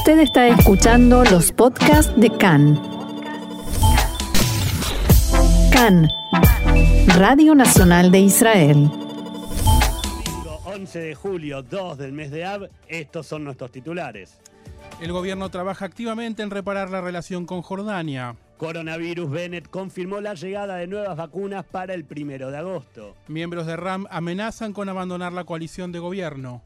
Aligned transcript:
Usted 0.00 0.20
está 0.20 0.48
escuchando 0.48 1.22
los 1.24 1.52
podcasts 1.52 2.10
de 2.18 2.30
CAN. 2.30 2.80
CAN, 5.70 6.08
Radio 7.18 7.54
Nacional 7.54 8.10
de 8.10 8.20
Israel. 8.20 8.90
11 10.64 10.98
de 11.00 11.14
julio, 11.14 11.62
2 11.62 11.98
del 11.98 12.12
mes 12.12 12.30
de 12.30 12.46
Ab, 12.46 12.70
estos 12.88 13.26
son 13.26 13.44
nuestros 13.44 13.70
titulares. 13.72 14.38
El 15.02 15.12
gobierno 15.12 15.50
trabaja 15.50 15.84
activamente 15.84 16.42
en 16.42 16.50
reparar 16.50 16.88
la 16.88 17.02
relación 17.02 17.44
con 17.44 17.60
Jordania. 17.60 18.36
Coronavirus 18.56 19.30
Bennett 19.30 19.68
confirmó 19.68 20.22
la 20.22 20.32
llegada 20.32 20.76
de 20.76 20.86
nuevas 20.86 21.14
vacunas 21.14 21.66
para 21.66 21.92
el 21.92 22.06
primero 22.06 22.50
de 22.50 22.56
agosto. 22.56 23.16
Miembros 23.28 23.66
de 23.66 23.76
RAM 23.76 24.06
amenazan 24.10 24.72
con 24.72 24.88
abandonar 24.88 25.34
la 25.34 25.44
coalición 25.44 25.92
de 25.92 25.98
gobierno. 25.98 26.62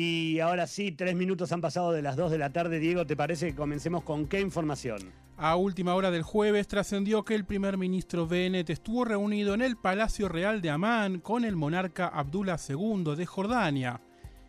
Y 0.00 0.38
ahora 0.38 0.68
sí, 0.68 0.92
tres 0.92 1.16
minutos 1.16 1.50
han 1.50 1.60
pasado 1.60 1.90
de 1.90 2.02
las 2.02 2.14
dos 2.14 2.30
de 2.30 2.38
la 2.38 2.50
tarde. 2.50 2.78
Diego, 2.78 3.04
¿te 3.04 3.16
parece 3.16 3.48
que 3.48 3.56
comencemos 3.56 4.04
con 4.04 4.28
qué 4.28 4.40
información? 4.40 5.10
A 5.36 5.56
última 5.56 5.96
hora 5.96 6.12
del 6.12 6.22
jueves 6.22 6.68
trascendió 6.68 7.24
que 7.24 7.34
el 7.34 7.44
primer 7.44 7.76
ministro 7.76 8.24
Bennett 8.24 8.70
estuvo 8.70 9.04
reunido 9.04 9.54
en 9.54 9.60
el 9.60 9.76
Palacio 9.76 10.28
Real 10.28 10.62
de 10.62 10.70
Amán 10.70 11.18
con 11.18 11.44
el 11.44 11.56
monarca 11.56 12.06
Abdullah 12.06 12.58
II 12.68 13.16
de 13.16 13.26
Jordania. 13.26 14.00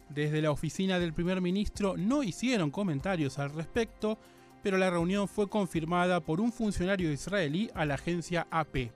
Desde 0.10 0.44
la 0.44 0.52
oficina 0.52 1.00
del 1.00 1.14
primer 1.14 1.42
ministro 1.42 1.98
no 1.98 2.22
hicieron 2.22 2.70
comentarios 2.70 3.40
al 3.40 3.50
respecto, 3.50 4.20
pero 4.62 4.78
la 4.78 4.92
reunión 4.92 5.28
fue 5.28 5.50
confirmada 5.50 6.20
por 6.20 6.42
un 6.42 6.54
funcionario 6.54 7.12
israelí 7.12 7.72
a 7.74 7.86
la 7.86 7.96
agencia 7.96 8.46
AP. 8.52 8.92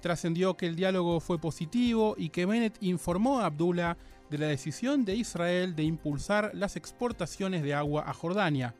Trascendió 0.00 0.56
que 0.56 0.64
el 0.64 0.74
diálogo 0.74 1.20
fue 1.20 1.38
positivo 1.38 2.14
y 2.16 2.30
que 2.30 2.46
Bennett 2.46 2.78
informó 2.80 3.40
a 3.40 3.44
Abdullah 3.44 3.98
de 4.30 4.38
la 4.38 4.46
decisión 4.46 5.04
de 5.04 5.16
Israel 5.16 5.74
de 5.74 5.82
impulsar 5.82 6.52
las 6.54 6.76
exportaciones 6.76 7.62
de 7.62 7.74
agua 7.74 8.04
a 8.06 8.14
Jordania. 8.14 8.74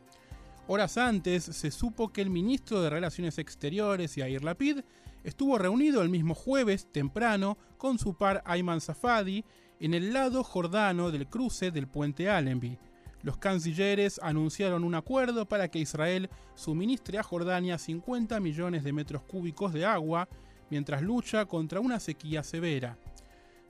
Horas 0.68 0.96
antes 0.96 1.44
se 1.44 1.70
supo 1.72 2.12
que 2.12 2.22
el 2.22 2.30
ministro 2.30 2.80
de 2.80 2.90
Relaciones 2.90 3.38
Exteriores, 3.38 4.14
Yair 4.14 4.44
Lapid, 4.44 4.80
estuvo 5.24 5.58
reunido 5.58 6.02
el 6.02 6.08
mismo 6.08 6.34
jueves 6.34 6.86
temprano 6.92 7.58
con 7.76 7.98
su 7.98 8.14
par 8.14 8.42
Ayman 8.46 8.80
Safadi 8.80 9.44
en 9.80 9.94
el 9.94 10.12
lado 10.12 10.44
jordano 10.44 11.10
del 11.10 11.26
cruce 11.26 11.72
del 11.72 11.88
puente 11.88 12.30
Allenby. 12.30 12.78
Los 13.22 13.36
cancilleres 13.36 14.20
anunciaron 14.22 14.84
un 14.84 14.94
acuerdo 14.94 15.46
para 15.46 15.68
que 15.68 15.80
Israel 15.80 16.30
suministre 16.54 17.18
a 17.18 17.22
Jordania 17.22 17.76
50 17.76 18.38
millones 18.40 18.84
de 18.84 18.92
metros 18.92 19.22
cúbicos 19.22 19.72
de 19.72 19.84
agua 19.84 20.28
mientras 20.70 21.02
lucha 21.02 21.44
contra 21.46 21.80
una 21.80 22.00
sequía 22.00 22.42
severa. 22.42 22.96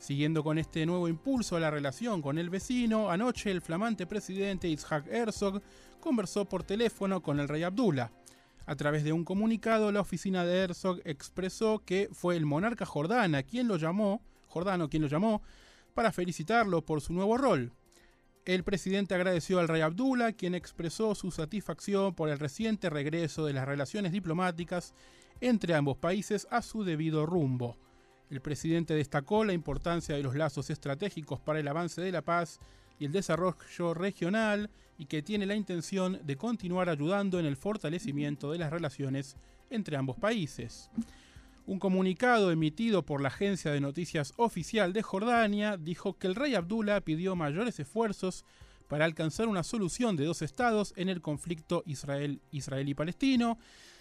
Siguiendo 0.01 0.43
con 0.43 0.57
este 0.57 0.87
nuevo 0.87 1.09
impulso 1.09 1.57
a 1.57 1.61
la 1.61 1.71
relación 1.71 2.23
con 2.23 2.39
el 2.39 2.49
vecino, 2.49 3.11
anoche 3.11 3.51
el 3.51 3.61
flamante 3.61 4.07
presidente 4.07 4.67
Itzhak 4.67 5.07
Herzog 5.07 5.61
conversó 6.01 6.47
por 6.47 6.65
teléfono 6.65 7.23
con 7.23 7.39
el 7.39 7.49
rey 7.49 7.65
Abdullah. 7.65 8.11
A 8.65 8.77
través 8.77 9.05
de 9.05 9.13
un 9.13 9.27
comunicado, 9.27 9.93
la 9.93 10.01
oficina 10.01 10.47
de 10.47 10.57
Herzog 10.57 11.03
expresó 11.05 11.83
que 11.85 12.09
fue 12.13 12.39
el 12.39 12.47
monarca 12.47 12.87
Jordana 12.87 13.43
quien 13.43 13.69
lo 13.69 13.77
llamó, 13.77 14.23
Jordano 14.47 14.89
quien 14.89 15.03
lo 15.03 15.09
llamó, 15.09 15.43
para 15.93 16.13
felicitarlo 16.13 16.83
por 16.83 17.03
su 17.03 17.13
nuevo 17.13 17.37
rol. 17.37 17.75
El 18.47 18.65
presidente 18.65 19.15
agradeció 19.15 19.59
al 19.59 19.69
rey 19.69 19.83
Abdullah, 19.83 20.33
quien 20.33 20.55
expresó 20.55 21.15
su 21.15 21.31
satisfacción 21.31 22.15
por 22.15 22.31
el 22.31 22.39
reciente 22.39 22.89
regreso 22.89 23.45
de 23.45 23.53
las 23.53 23.69
relaciones 23.69 24.13
diplomáticas 24.13 24.95
entre 25.43 25.75
ambos 25.75 25.99
países 25.99 26.49
a 26.51 26.63
su 26.63 26.85
debido 26.85 27.27
rumbo. 27.27 27.77
El 28.31 28.41
presidente 28.41 28.95
destacó 28.95 29.45
la 29.45 29.53
importancia 29.53 30.15
de 30.15 30.23
los 30.23 30.37
lazos 30.37 30.71
estratégicos 30.71 31.41
para 31.41 31.59
el 31.59 31.67
avance 31.67 32.01
de 32.01 32.13
la 32.13 32.23
paz 32.23 32.61
y 32.99 33.05
el 33.05 33.13
desarrollo 33.13 33.93
regional 33.93 34.71
y 34.99 35.07
que 35.07 35.23
tiene 35.23 35.47
la 35.47 35.57
intención 35.57 36.21
de 36.25 36.37
continuar 36.37 36.89
ayudando 36.89 37.41
en 37.41 37.47
el 37.47 37.57
fortalecimiento 37.57 38.53
de 38.53 38.59
las 38.59 38.71
relaciones 38.71 39.37
entre 39.69 39.97
ambos 39.97 40.17
países. 40.17 40.91
Un 41.67 41.79
comunicado 41.79 42.51
emitido 42.51 43.05
por 43.05 43.21
la 43.21 43.29
agencia 43.29 43.73
de 43.73 43.81
noticias 43.81 44.33
oficial 44.37 44.93
de 44.93 45.03
Jordania 45.03 45.77
dijo 45.77 46.17
que 46.17 46.27
el 46.27 46.35
rey 46.35 46.55
Abdullah 46.55 47.01
pidió 47.01 47.35
mayores 47.35 47.81
esfuerzos 47.81 48.45
para 48.89 49.05
alcanzar 49.05 49.49
una 49.49 49.63
solución 49.63 50.17
de 50.17 50.25
dos 50.25 50.43
estados 50.43 50.93
en 50.97 51.09
el 51.09 51.21
conflicto 51.21 51.83
israel 51.87 52.41
israelí-palestino 52.51 53.59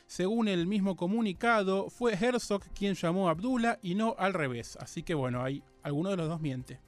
según 0.09 0.47
el 0.47 0.65
mismo 0.65 0.95
comunicado, 0.95 1.87
fue 1.91 2.13
Herzog 2.13 2.63
quien 2.73 2.95
llamó 2.95 3.27
a 3.27 3.31
Abdullah 3.31 3.77
y 3.83 3.93
no 3.93 4.15
al 4.17 4.33
revés. 4.33 4.75
Así 4.81 5.03
que 5.03 5.13
bueno, 5.13 5.43
hay 5.43 5.61
alguno 5.83 6.09
de 6.09 6.17
los 6.17 6.27
dos 6.27 6.41
miente. 6.41 6.79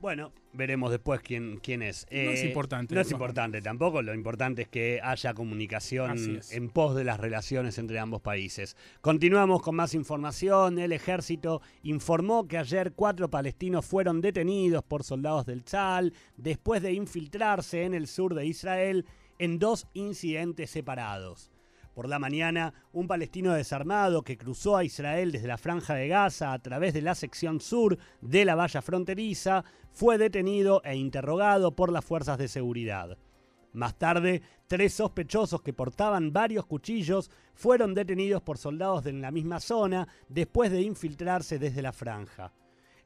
Bueno, 0.00 0.32
veremos 0.52 0.90
después 0.90 1.20
quién, 1.20 1.60
quién 1.62 1.82
es. 1.82 2.04
no 2.10 2.18
es 2.32 2.42
Eh, 2.42 2.48
importante. 2.48 2.96
No 2.96 3.00
es 3.00 3.12
importante 3.12 3.62
tampoco, 3.62 4.02
lo 4.02 4.12
importante 4.12 4.62
es 4.62 4.68
que 4.68 4.98
haya 5.00 5.34
comunicación 5.34 6.40
en 6.50 6.68
pos 6.70 6.96
de 6.96 7.04
las 7.04 7.20
relaciones 7.20 7.78
entre 7.78 8.00
ambos 8.00 8.22
países. 8.22 8.76
Continuamos 9.02 9.62
con 9.62 9.76
más 9.76 9.94
información. 9.94 10.80
El 10.80 10.90
ejército 10.92 11.62
informó 11.84 12.48
que 12.48 12.58
ayer 12.58 12.92
cuatro 12.92 13.30
palestinos 13.30 13.86
fueron 13.86 14.20
detenidos 14.20 14.82
por 14.82 15.04
soldados 15.04 15.46
del 15.46 15.62
Tzal 15.62 16.12
después 16.36 16.82
de 16.82 16.92
infiltrarse 16.92 17.84
en 17.84 17.94
el 17.94 18.08
sur 18.08 18.34
de 18.34 18.46
Israel 18.46 19.04
en 19.38 19.60
dos 19.60 19.86
incidentes 19.94 20.70
separados. 20.70 21.52
Por 21.98 22.08
la 22.08 22.20
mañana, 22.20 22.74
un 22.92 23.08
palestino 23.08 23.54
desarmado 23.54 24.22
que 24.22 24.38
cruzó 24.38 24.76
a 24.76 24.84
Israel 24.84 25.32
desde 25.32 25.48
la 25.48 25.58
franja 25.58 25.94
de 25.94 26.06
Gaza 26.06 26.52
a 26.52 26.58
través 26.60 26.94
de 26.94 27.02
la 27.02 27.16
sección 27.16 27.60
sur 27.60 27.98
de 28.20 28.44
la 28.44 28.54
valla 28.54 28.80
fronteriza 28.82 29.64
fue 29.90 30.16
detenido 30.16 30.80
e 30.84 30.94
interrogado 30.94 31.74
por 31.74 31.90
las 31.90 32.04
fuerzas 32.04 32.38
de 32.38 32.46
seguridad. 32.46 33.18
Más 33.72 33.98
tarde, 33.98 34.42
tres 34.68 34.94
sospechosos 34.94 35.60
que 35.62 35.72
portaban 35.72 36.32
varios 36.32 36.66
cuchillos 36.66 37.32
fueron 37.52 37.94
detenidos 37.94 38.42
por 38.42 38.58
soldados 38.58 39.02
de 39.02 39.14
la 39.14 39.32
misma 39.32 39.58
zona 39.58 40.06
después 40.28 40.70
de 40.70 40.82
infiltrarse 40.82 41.58
desde 41.58 41.82
la 41.82 41.92
franja. 41.92 42.52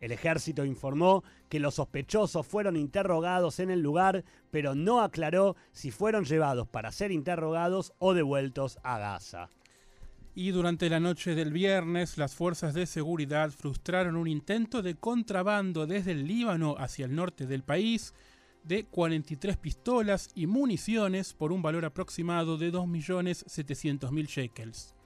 El 0.03 0.11
ejército 0.11 0.65
informó 0.65 1.23
que 1.49 1.61
los 1.61 1.77
sospechosos 1.77 2.45
fueron 2.45 2.77
interrogados 2.77 3.61
en 3.61 3.71
el 3.71 3.81
lugar, 3.81 4.25
pero 4.51 4.75
no 4.75 5.01
aclaró 5.01 5.55
si 5.71 5.93
fueron 5.93 6.25
llevados 6.25 6.67
para 6.67 6.91
ser 6.91 7.13
interrogados 7.13 7.93
o 8.01 8.13
devueltos 8.13 8.81
a 8.83 8.99
Gaza. 8.99 9.49
Y 10.35 10.51
durante 10.51 10.91
la 10.91 10.99
noche 10.99 11.37
del 11.37 11.53
viernes, 11.53 12.19
las 12.19 12.35
fuerzas 12.35 12.75
de 12.75 12.87
seguridad 12.87 13.53
frustraron 13.53 14.17
un 14.17 14.27
intento 14.27 14.83
de 14.83 14.97
contrabando 14.97 15.87
desde 15.87 16.11
el 16.11 16.27
Líbano 16.27 16.75
hacia 16.79 17.05
el 17.05 17.15
norte 17.15 17.47
del 17.47 17.63
país 17.63 18.13
de 18.65 18.85
43 18.87 19.57
pistolas 19.57 20.31
y 20.35 20.49
municiones 20.49 21.33
por 21.33 21.53
un 21.53 21.63
valor 21.63 21.85
aproximado 21.85 22.59
de 22.59 22.73
2.700.000 22.73 24.27
shekels. 24.27 24.97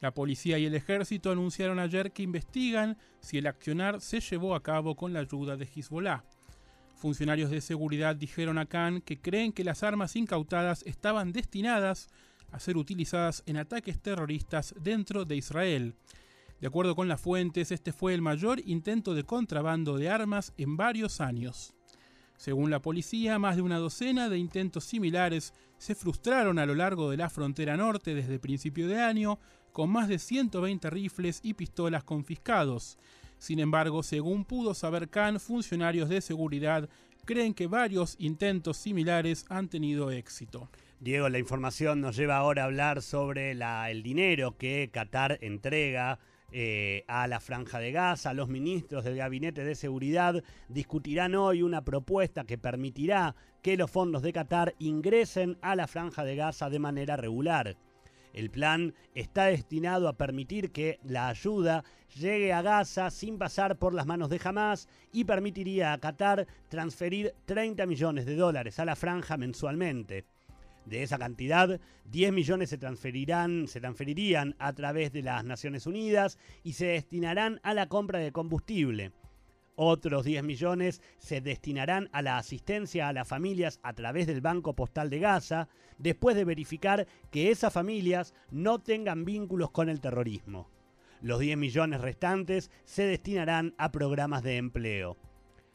La 0.00 0.12
policía 0.12 0.58
y 0.58 0.66
el 0.66 0.74
ejército 0.74 1.30
anunciaron 1.32 1.78
ayer 1.78 2.12
que 2.12 2.22
investigan 2.22 2.96
si 3.20 3.38
el 3.38 3.46
accionar 3.46 4.00
se 4.00 4.20
llevó 4.20 4.54
a 4.54 4.62
cabo 4.62 4.94
con 4.94 5.12
la 5.12 5.20
ayuda 5.20 5.56
de 5.56 5.64
Hezbollah. 5.66 6.24
Funcionarios 6.94 7.50
de 7.50 7.60
seguridad 7.60 8.16
dijeron 8.16 8.58
a 8.58 8.66
Khan 8.66 9.00
que 9.00 9.20
creen 9.20 9.52
que 9.52 9.64
las 9.64 9.82
armas 9.82 10.16
incautadas 10.16 10.82
estaban 10.84 11.32
destinadas 11.32 12.08
a 12.52 12.60
ser 12.60 12.76
utilizadas 12.76 13.42
en 13.46 13.56
ataques 13.56 14.00
terroristas 14.00 14.74
dentro 14.80 15.24
de 15.24 15.36
Israel. 15.36 15.94
De 16.60 16.66
acuerdo 16.66 16.96
con 16.96 17.06
las 17.06 17.20
fuentes, 17.20 17.70
este 17.70 17.92
fue 17.92 18.14
el 18.14 18.22
mayor 18.22 18.60
intento 18.64 19.14
de 19.14 19.24
contrabando 19.24 19.96
de 19.96 20.10
armas 20.10 20.52
en 20.56 20.76
varios 20.76 21.20
años. 21.20 21.74
Según 22.36 22.70
la 22.70 22.80
policía, 22.80 23.38
más 23.38 23.56
de 23.56 23.62
una 23.62 23.78
docena 23.78 24.28
de 24.28 24.38
intentos 24.38 24.84
similares 24.84 25.52
se 25.76 25.94
frustraron 25.94 26.58
a 26.58 26.66
lo 26.66 26.74
largo 26.74 27.10
de 27.10 27.16
la 27.16 27.30
frontera 27.30 27.76
norte 27.76 28.14
desde 28.14 28.38
principio 28.38 28.88
de 28.88 29.00
año, 29.00 29.38
con 29.78 29.90
más 29.90 30.08
de 30.08 30.18
120 30.18 30.90
rifles 30.90 31.38
y 31.44 31.54
pistolas 31.54 32.02
confiscados. 32.02 32.98
Sin 33.38 33.60
embargo, 33.60 34.02
según 34.02 34.44
pudo 34.44 34.74
saber 34.74 35.08
Khan, 35.08 35.38
funcionarios 35.38 36.08
de 36.08 36.20
seguridad 36.20 36.88
creen 37.24 37.54
que 37.54 37.68
varios 37.68 38.16
intentos 38.18 38.76
similares 38.76 39.44
han 39.48 39.68
tenido 39.68 40.10
éxito. 40.10 40.68
Diego, 40.98 41.28
la 41.28 41.38
información 41.38 42.00
nos 42.00 42.16
lleva 42.16 42.38
ahora 42.38 42.62
a 42.62 42.64
hablar 42.64 43.02
sobre 43.02 43.52
el 43.52 44.02
dinero 44.02 44.56
que 44.58 44.90
Qatar 44.92 45.38
entrega 45.42 46.18
eh, 46.50 47.04
a 47.06 47.28
la 47.28 47.38
Franja 47.38 47.78
de 47.78 47.92
Gaza. 47.92 48.34
Los 48.34 48.48
ministros 48.48 49.04
del 49.04 49.18
Gabinete 49.18 49.62
de 49.62 49.76
Seguridad 49.76 50.42
discutirán 50.68 51.36
hoy 51.36 51.62
una 51.62 51.84
propuesta 51.84 52.42
que 52.42 52.58
permitirá 52.58 53.36
que 53.62 53.76
los 53.76 53.92
fondos 53.92 54.22
de 54.22 54.32
Qatar 54.32 54.74
ingresen 54.80 55.56
a 55.62 55.76
la 55.76 55.86
Franja 55.86 56.24
de 56.24 56.34
Gaza 56.34 56.68
de 56.68 56.80
manera 56.80 57.16
regular. 57.16 57.76
El 58.32 58.50
plan 58.50 58.94
está 59.14 59.46
destinado 59.46 60.08
a 60.08 60.16
permitir 60.16 60.70
que 60.70 60.98
la 61.02 61.28
ayuda 61.28 61.84
llegue 62.16 62.52
a 62.52 62.62
Gaza 62.62 63.10
sin 63.10 63.38
pasar 63.38 63.76
por 63.76 63.94
las 63.94 64.06
manos 64.06 64.30
de 64.30 64.40
Hamas 64.42 64.88
y 65.12 65.24
permitiría 65.24 65.92
a 65.92 65.98
Qatar 65.98 66.46
transferir 66.68 67.34
30 67.46 67.86
millones 67.86 68.26
de 68.26 68.36
dólares 68.36 68.78
a 68.78 68.84
la 68.84 68.96
franja 68.96 69.36
mensualmente. 69.36 70.24
De 70.86 71.02
esa 71.02 71.18
cantidad, 71.18 71.80
10 72.06 72.32
millones 72.32 72.70
se 72.70 72.78
transferirán, 72.78 73.68
se 73.68 73.80
transferirían 73.80 74.54
a 74.58 74.72
través 74.72 75.12
de 75.12 75.22
las 75.22 75.44
Naciones 75.44 75.86
Unidas 75.86 76.38
y 76.64 76.72
se 76.72 76.86
destinarán 76.86 77.60
a 77.62 77.74
la 77.74 77.88
compra 77.88 78.18
de 78.18 78.32
combustible. 78.32 79.12
Otros 79.80 80.24
10 80.24 80.42
millones 80.42 81.00
se 81.18 81.40
destinarán 81.40 82.08
a 82.10 82.20
la 82.20 82.36
asistencia 82.36 83.06
a 83.06 83.12
las 83.12 83.28
familias 83.28 83.78
a 83.84 83.92
través 83.92 84.26
del 84.26 84.40
Banco 84.40 84.74
Postal 84.74 85.08
de 85.08 85.20
Gaza, 85.20 85.68
después 85.98 86.34
de 86.34 86.44
verificar 86.44 87.06
que 87.30 87.52
esas 87.52 87.72
familias 87.72 88.34
no 88.50 88.80
tengan 88.80 89.24
vínculos 89.24 89.70
con 89.70 89.88
el 89.88 90.00
terrorismo. 90.00 90.68
Los 91.22 91.38
10 91.38 91.58
millones 91.58 92.00
restantes 92.00 92.72
se 92.84 93.04
destinarán 93.04 93.76
a 93.78 93.92
programas 93.92 94.42
de 94.42 94.56
empleo. 94.56 95.16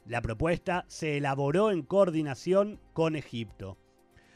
La 0.05 0.21
propuesta 0.21 0.83
se 0.89 1.15
elaboró 1.15 1.71
en 1.71 1.81
coordinación 1.81 2.81
con 2.91 3.15
Egipto. 3.15 3.77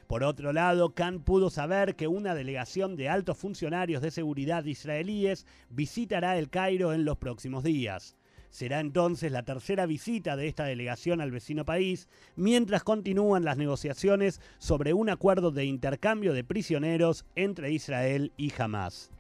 Por 0.08 0.24
otro 0.24 0.54
lado, 0.54 0.96
Khan 0.96 1.20
pudo 1.20 1.50
saber 1.50 1.98
que 1.98 2.08
una 2.08 2.34
delegación 2.36 2.96
de 2.96 3.10
altos 3.10 3.38
funcionarios 3.38 4.02
de 4.02 4.12
seguridad 4.12 4.64
israelíes 4.64 5.46
visitará 5.70 6.38
el 6.38 6.50
Cairo 6.50 6.94
en 6.94 7.04
los 7.04 7.18
próximos 7.18 7.66
días. 7.66 8.16
Será 8.50 8.80
entonces 8.80 9.32
la 9.32 9.44
tercera 9.44 9.86
visita 9.86 10.36
de 10.36 10.48
esta 10.48 10.66
delegación 10.66 11.22
al 11.22 11.32
vecino 11.32 11.66
país, 11.66 12.08
mientras 12.36 12.84
continúan 12.84 13.44
las 13.44 13.58
negociaciones 13.58 14.42
sobre 14.58 14.94
un 14.94 15.10
acuerdo 15.10 15.52
de 15.52 15.66
intercambio 15.66 16.34
de 16.34 16.44
prisioneros 16.44 17.26
entre 17.36 17.72
Israel 17.72 18.32
y 18.38 18.54
Hamas. 18.58 19.12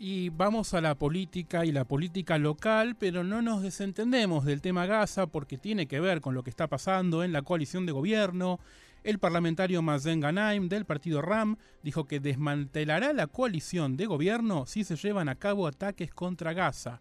Y 0.00 0.28
vamos 0.28 0.74
a 0.74 0.80
la 0.80 0.94
política 0.94 1.64
y 1.64 1.72
la 1.72 1.84
política 1.84 2.38
local, 2.38 2.94
pero 2.96 3.24
no 3.24 3.42
nos 3.42 3.62
desentendemos 3.62 4.44
del 4.44 4.60
tema 4.60 4.86
Gaza 4.86 5.26
porque 5.26 5.58
tiene 5.58 5.88
que 5.88 5.98
ver 5.98 6.20
con 6.20 6.34
lo 6.34 6.44
que 6.44 6.50
está 6.50 6.68
pasando 6.68 7.24
en 7.24 7.32
la 7.32 7.42
coalición 7.42 7.84
de 7.84 7.92
gobierno 7.92 8.60
el 9.04 9.18
parlamentario 9.18 9.80
Mazen 9.80 10.20
Ganaim 10.20 10.68
del 10.68 10.84
partido 10.84 11.22
RAM 11.22 11.56
dijo 11.82 12.06
que 12.06 12.20
desmantelará 12.20 13.12
la 13.12 13.28
coalición 13.28 13.96
de 13.96 14.06
gobierno 14.06 14.66
si 14.66 14.84
se 14.84 14.96
llevan 14.96 15.28
a 15.28 15.36
cabo 15.36 15.66
ataques 15.66 16.12
contra 16.12 16.52
Gaza. 16.52 17.00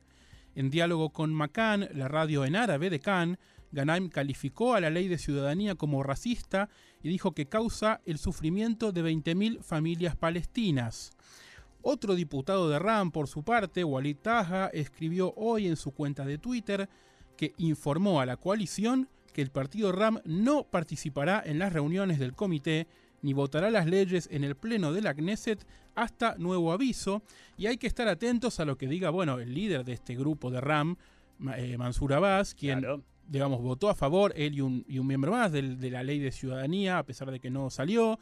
En 0.58 0.72
diálogo 0.72 1.12
con 1.12 1.36
Macan, 1.36 1.88
la 1.94 2.08
radio 2.08 2.44
en 2.44 2.56
árabe 2.56 2.90
de 2.90 3.00
Cannes, 3.00 3.38
Ganaim 3.72 4.10
calificó 4.10 4.74
a 4.74 4.82
la 4.82 4.90
ley 4.90 5.08
de 5.08 5.20
ciudadanía 5.20 5.76
como 5.76 6.02
racista 6.02 6.68
y 7.04 7.10
dijo 7.10 7.34
que 7.34 7.46
causa 7.46 8.02
el 8.08 8.18
sufrimiento 8.18 8.92
de 8.92 9.04
20.000 9.04 9.62
familias 9.62 10.16
palestinas. 10.16 11.12
Otro 11.84 12.16
diputado 12.16 12.70
de 12.70 12.80
RAM, 12.80 13.12
por 13.12 13.28
su 13.28 13.44
parte, 13.44 13.84
Walid 13.84 14.18
Taha, 14.18 14.72
escribió 14.74 15.32
hoy 15.38 15.68
en 15.68 15.76
su 15.76 15.92
cuenta 15.92 16.26
de 16.26 16.40
Twitter 16.40 16.90
que 17.38 17.54
informó 17.58 18.20
a 18.20 18.26
la 18.26 18.38
coalición 18.38 19.10
que 19.34 19.44
el 19.44 19.52
partido 19.52 19.92
RAM 19.92 20.22
no 20.26 20.64
participará 20.64 21.40
en 21.46 21.60
las 21.60 21.72
reuniones 21.72 22.18
del 22.18 22.34
comité 22.34 22.88
ni 23.22 23.34
votará 23.34 23.70
las 23.70 23.86
leyes 23.86 24.28
en 24.32 24.44
el 24.44 24.56
pleno 24.56 24.94
de 24.94 25.02
la 25.02 25.14
Knesset 25.14 25.66
hasta 25.96 26.36
nuevo 26.38 26.72
aviso 26.72 27.24
y 27.58 27.68
hay 27.68 27.78
que 27.78 27.88
estar 27.88 28.08
atentos 28.08 28.60
a 28.60 28.66
lo 28.66 28.78
que 28.78 28.88
diga, 28.88 29.10
bueno, 29.10 29.40
el 29.40 29.54
líder 29.54 29.84
de 29.84 29.94
este 29.94 30.16
grupo 30.16 30.52
de 30.52 30.62
RAM, 30.62 30.98
eh, 31.56 31.78
Mansur 31.78 32.14
Abbas, 32.14 32.54
quien 32.54 32.86
digamos 33.28 33.62
votó 33.62 33.90
a 33.90 33.96
favor, 33.96 34.34
él 34.36 34.56
y 34.56 34.62
un, 34.62 34.86
miembro 34.88 35.32
más 35.32 35.52
de, 35.52 35.76
de 35.76 35.92
la 35.92 36.04
ley 36.04 36.20
de 36.20 36.32
ciudadanía, 36.32 37.00
a 37.00 37.04
pesar 37.04 37.32
de 37.32 37.40
que 37.40 37.50
no 37.50 37.70
salió. 37.70 38.20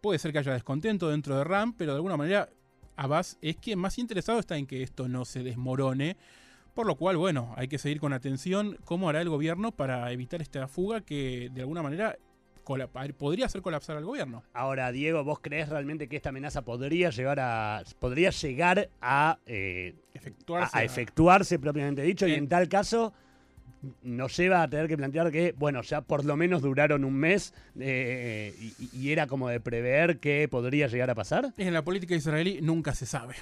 Puede 0.00 0.18
ser 0.18 0.32
que 0.32 0.38
haya 0.38 0.52
descontento 0.52 1.08
dentro 1.08 1.36
de 1.36 1.44
RAM, 1.44 1.74
pero 1.74 1.92
de 1.92 1.96
alguna 1.96 2.16
manera 2.16 2.48
Abbas 2.96 3.38
es 3.40 3.56
quien 3.56 3.78
más 3.78 3.98
interesado 3.98 4.40
está 4.40 4.58
en 4.58 4.66
que 4.66 4.82
esto 4.82 5.08
no 5.08 5.24
se 5.24 5.42
desmorone 5.42 6.16
por 6.74 6.86
lo 6.86 6.96
cual, 6.96 7.16
bueno, 7.16 7.52
hay 7.56 7.68
que 7.68 7.78
seguir 7.78 8.00
con 8.00 8.12
atención 8.12 8.78
cómo 8.84 9.08
hará 9.08 9.20
el 9.20 9.28
gobierno 9.28 9.72
para 9.72 10.10
evitar 10.10 10.40
esta 10.40 10.68
fuga 10.68 11.02
que 11.02 11.50
de 11.52 11.60
alguna 11.60 11.82
manera 11.82 12.16
podría 13.16 13.46
hacer 13.46 13.62
colapsar 13.62 13.96
al 13.96 14.04
gobierno. 14.04 14.42
Ahora, 14.52 14.90
Diego, 14.92 15.24
¿vos 15.24 15.40
crees 15.40 15.68
realmente 15.68 16.08
que 16.08 16.16
esta 16.16 16.30
amenaza 16.30 16.62
podría 16.62 17.10
llegar 17.10 17.40
a 17.40 17.82
podría 17.98 18.30
llegar 18.30 18.90
a, 19.00 19.38
eh, 19.46 19.94
efectuarse, 20.14 20.78
a, 20.78 20.84
efectuarse 20.84 21.58
propiamente 21.58 22.02
dicho? 22.02 22.26
y 22.26 22.34
en 22.34 22.48
tal 22.48 22.68
caso 22.68 23.12
nos 24.02 24.36
lleva 24.36 24.62
a 24.62 24.70
tener 24.70 24.86
que 24.86 24.96
plantear 24.96 25.30
que, 25.30 25.54
bueno, 25.58 25.82
ya 25.82 26.02
por 26.02 26.24
lo 26.24 26.36
menos 26.36 26.62
duraron 26.62 27.04
un 27.04 27.14
mes 27.14 27.52
eh, 27.80 28.54
y, 28.60 28.90
y, 28.96 29.12
era 29.12 29.26
como 29.26 29.48
de 29.48 29.58
prever 29.58 30.18
que 30.18 30.46
podría 30.48 30.86
llegar 30.86 31.10
a 31.10 31.14
pasar. 31.14 31.52
En 31.56 31.74
la 31.74 31.82
política 31.82 32.14
israelí 32.14 32.60
nunca 32.62 32.94
se 32.94 33.06
sabe. 33.06 33.34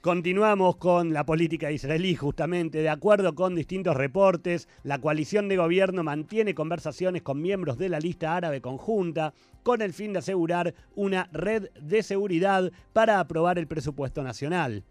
Continuamos 0.00 0.76
con 0.76 1.12
la 1.12 1.26
política 1.26 1.72
israelí, 1.72 2.14
justamente. 2.14 2.82
De 2.82 2.88
acuerdo 2.88 3.34
con 3.34 3.56
distintos 3.56 3.96
reportes, 3.96 4.68
la 4.84 5.00
coalición 5.00 5.48
de 5.48 5.56
gobierno 5.56 6.04
mantiene 6.04 6.54
conversaciones 6.54 7.22
con 7.22 7.42
miembros 7.42 7.78
de 7.78 7.88
la 7.88 7.98
lista 7.98 8.36
árabe 8.36 8.60
conjunta 8.60 9.34
con 9.64 9.82
el 9.82 9.92
fin 9.92 10.12
de 10.12 10.20
asegurar 10.20 10.72
una 10.94 11.28
red 11.32 11.70
de 11.80 12.04
seguridad 12.04 12.70
para 12.92 13.18
aprobar 13.18 13.58
el 13.58 13.66
presupuesto 13.66 14.22
nacional. 14.22 14.84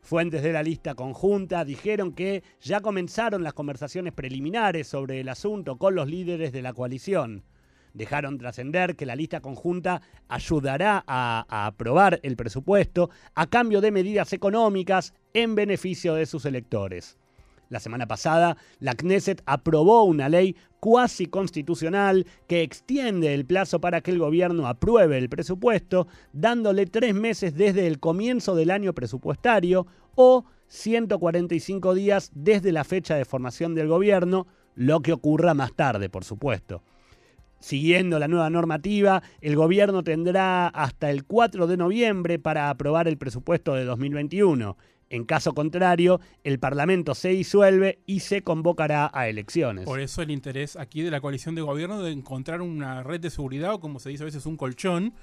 Fuentes 0.00 0.42
de 0.42 0.52
la 0.52 0.64
lista 0.64 0.96
conjunta 0.96 1.64
dijeron 1.64 2.12
que 2.12 2.42
ya 2.60 2.80
comenzaron 2.80 3.44
las 3.44 3.54
conversaciones 3.54 4.12
preliminares 4.12 4.88
sobre 4.88 5.20
el 5.20 5.28
asunto 5.28 5.76
con 5.76 5.94
los 5.94 6.08
líderes 6.08 6.50
de 6.50 6.62
la 6.62 6.72
coalición 6.72 7.44
dejaron 7.98 8.38
trascender 8.38 8.96
que 8.96 9.04
la 9.04 9.16
lista 9.16 9.40
conjunta 9.40 10.00
ayudará 10.28 11.04
a, 11.06 11.66
aprobar 11.66 12.20
el 12.22 12.36
presupuesto 12.36 13.10
a 13.34 13.46
cambio 13.48 13.80
de 13.80 13.90
medidas 13.90 14.32
económicas 14.32 15.12
en 15.34 15.54
beneficio 15.54 16.14
de 16.14 16.24
sus 16.24 16.46
electores. 16.46 17.18
La 17.68 17.80
semana 17.80 18.06
pasada, 18.06 18.56
la 18.78 18.94
Knesset 18.94 19.42
aprobó 19.44 20.04
una 20.04 20.28
ley 20.30 20.56
cuasi 20.80 21.26
constitucional 21.26 22.24
que 22.46 22.62
extiende 22.62 23.34
el 23.34 23.44
plazo 23.44 23.80
para 23.80 24.00
que 24.00 24.12
el 24.12 24.18
gobierno 24.20 24.68
apruebe 24.68 25.18
el 25.18 25.28
presupuesto, 25.28 26.06
dándole 26.32 26.86
tres 26.86 27.14
meses 27.14 27.54
desde 27.54 27.86
el 27.86 27.98
comienzo 27.98 28.54
del 28.54 28.70
año 28.70 28.94
presupuestario 28.94 29.86
o 30.14 30.44
145 30.68 31.94
días 31.94 32.30
desde 32.34 32.72
la 32.72 32.84
fecha 32.84 33.16
de 33.16 33.24
formación 33.24 33.74
del 33.74 33.88
gobierno, 33.88 34.46
lo 34.76 35.00
que 35.00 35.12
ocurra 35.12 35.52
más 35.52 35.74
tarde, 35.74 36.08
por 36.08 36.24
supuesto. 36.24 36.82
Siguiendo 37.60 38.18
la 38.18 38.28
nueva 38.28 38.50
normativa, 38.50 39.22
el 39.40 39.56
gobierno 39.56 40.02
tendrá 40.02 40.68
hasta 40.68 41.10
el 41.10 41.24
4 41.24 41.66
de 41.66 41.76
noviembre 41.76 42.38
para 42.38 42.70
aprobar 42.70 43.08
el 43.08 43.18
presupuesto 43.18 43.74
de 43.74 43.84
2021. 43.84 44.76
En 45.10 45.24
caso 45.24 45.54
contrario, 45.54 46.20
el 46.44 46.58
Parlamento 46.58 47.14
se 47.14 47.30
disuelve 47.30 47.98
y 48.06 48.20
se 48.20 48.42
convocará 48.42 49.10
a 49.12 49.28
elecciones. 49.28 49.86
Por 49.86 50.00
eso 50.00 50.22
el 50.22 50.30
interés 50.30 50.76
aquí 50.76 51.02
de 51.02 51.10
la 51.10 51.20
coalición 51.20 51.54
de 51.54 51.62
gobierno 51.62 52.02
de 52.02 52.12
encontrar 52.12 52.60
una 52.60 53.02
red 53.02 53.20
de 53.20 53.30
seguridad 53.30 53.74
o 53.74 53.80
como 53.80 54.00
se 54.00 54.10
dice 54.10 54.24
a 54.24 54.26
veces 54.26 54.44
un 54.46 54.56
colchón 54.56 55.14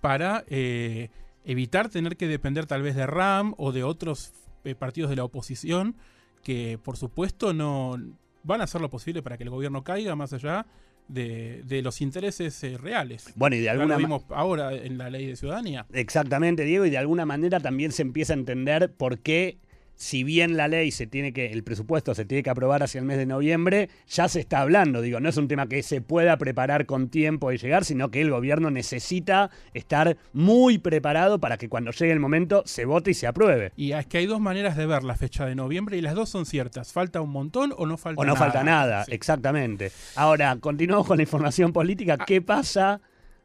para 0.00 0.44
eh, 0.48 1.10
evitar 1.44 1.88
tener 1.88 2.16
que 2.16 2.28
depender 2.28 2.66
tal 2.66 2.82
vez 2.82 2.94
de 2.94 3.06
RAM 3.06 3.54
o 3.58 3.72
de 3.72 3.82
otros 3.82 4.32
eh, 4.64 4.74
partidos 4.74 5.10
de 5.10 5.16
la 5.16 5.24
oposición 5.24 5.96
que 6.44 6.78
por 6.82 6.96
supuesto 6.96 7.52
no 7.52 7.96
van 8.44 8.60
a 8.60 8.64
hacer 8.64 8.80
lo 8.80 8.90
posible 8.90 9.22
para 9.22 9.36
que 9.36 9.44
el 9.44 9.50
gobierno 9.50 9.82
caiga 9.84 10.16
más 10.16 10.32
allá 10.32 10.66
de, 11.08 11.80
los 11.82 12.00
intereses 12.00 12.62
eh, 12.64 12.78
reales. 12.78 13.32
Bueno, 13.34 13.56
y 13.56 13.60
de 13.60 13.70
alguna 13.70 13.96
manera. 13.96 14.08
vimos 14.08 14.24
ahora 14.30 14.72
en 14.72 14.98
la 14.98 15.10
ley 15.10 15.26
de 15.26 15.36
ciudadanía. 15.36 15.86
Exactamente, 15.92 16.64
Diego, 16.64 16.86
y 16.86 16.90
de 16.90 16.98
alguna 16.98 17.26
manera 17.26 17.60
también 17.60 17.92
se 17.92 18.02
empieza 18.02 18.32
a 18.32 18.36
entender 18.36 18.92
por 18.92 19.18
qué 19.18 19.58
si 19.94 20.24
bien 20.24 20.56
la 20.56 20.68
ley 20.68 20.90
se 20.90 21.06
tiene 21.06 21.32
que, 21.32 21.46
el 21.46 21.62
presupuesto 21.62 22.14
se 22.14 22.24
tiene 22.24 22.42
que 22.42 22.50
aprobar 22.50 22.82
hacia 22.82 22.98
el 22.98 23.04
mes 23.04 23.18
de 23.18 23.26
noviembre, 23.26 23.88
ya 24.08 24.28
se 24.28 24.40
está 24.40 24.60
hablando, 24.60 25.00
digo, 25.00 25.20
no 25.20 25.28
es 25.28 25.36
un 25.36 25.48
tema 25.48 25.68
que 25.68 25.82
se 25.82 26.00
pueda 26.00 26.36
preparar 26.38 26.86
con 26.86 27.08
tiempo 27.08 27.50
de 27.50 27.58
llegar, 27.58 27.84
sino 27.84 28.10
que 28.10 28.20
el 28.20 28.30
gobierno 28.30 28.70
necesita 28.70 29.50
estar 29.74 30.16
muy 30.32 30.78
preparado 30.78 31.38
para 31.38 31.56
que 31.56 31.68
cuando 31.68 31.92
llegue 31.92 32.12
el 32.12 32.20
momento 32.20 32.62
se 32.66 32.84
vote 32.84 33.12
y 33.12 33.14
se 33.14 33.26
apruebe. 33.26 33.72
Y 33.76 33.92
es 33.92 34.06
que 34.06 34.18
hay 34.18 34.26
dos 34.26 34.40
maneras 34.40 34.76
de 34.76 34.86
ver 34.86 35.04
la 35.04 35.14
fecha 35.14 35.46
de 35.46 35.54
noviembre 35.54 35.96
y 35.96 36.00
las 36.00 36.14
dos 36.14 36.28
son 36.28 36.46
ciertas. 36.46 36.92
¿Falta 36.92 37.20
un 37.20 37.30
montón 37.30 37.72
o 37.76 37.86
no 37.86 37.96
falta 37.96 38.22
nada? 38.22 38.32
O 38.32 38.34
no 38.34 38.38
falta 38.38 38.64
nada, 38.64 39.04
exactamente. 39.08 39.92
Ahora, 40.16 40.56
continuamos 40.56 41.06
con 41.06 41.16
la 41.16 41.22
información 41.22 41.72
política. 41.72 42.16
Ah. 42.18 42.24
¿Qué 42.26 42.42
pasa 42.42 43.00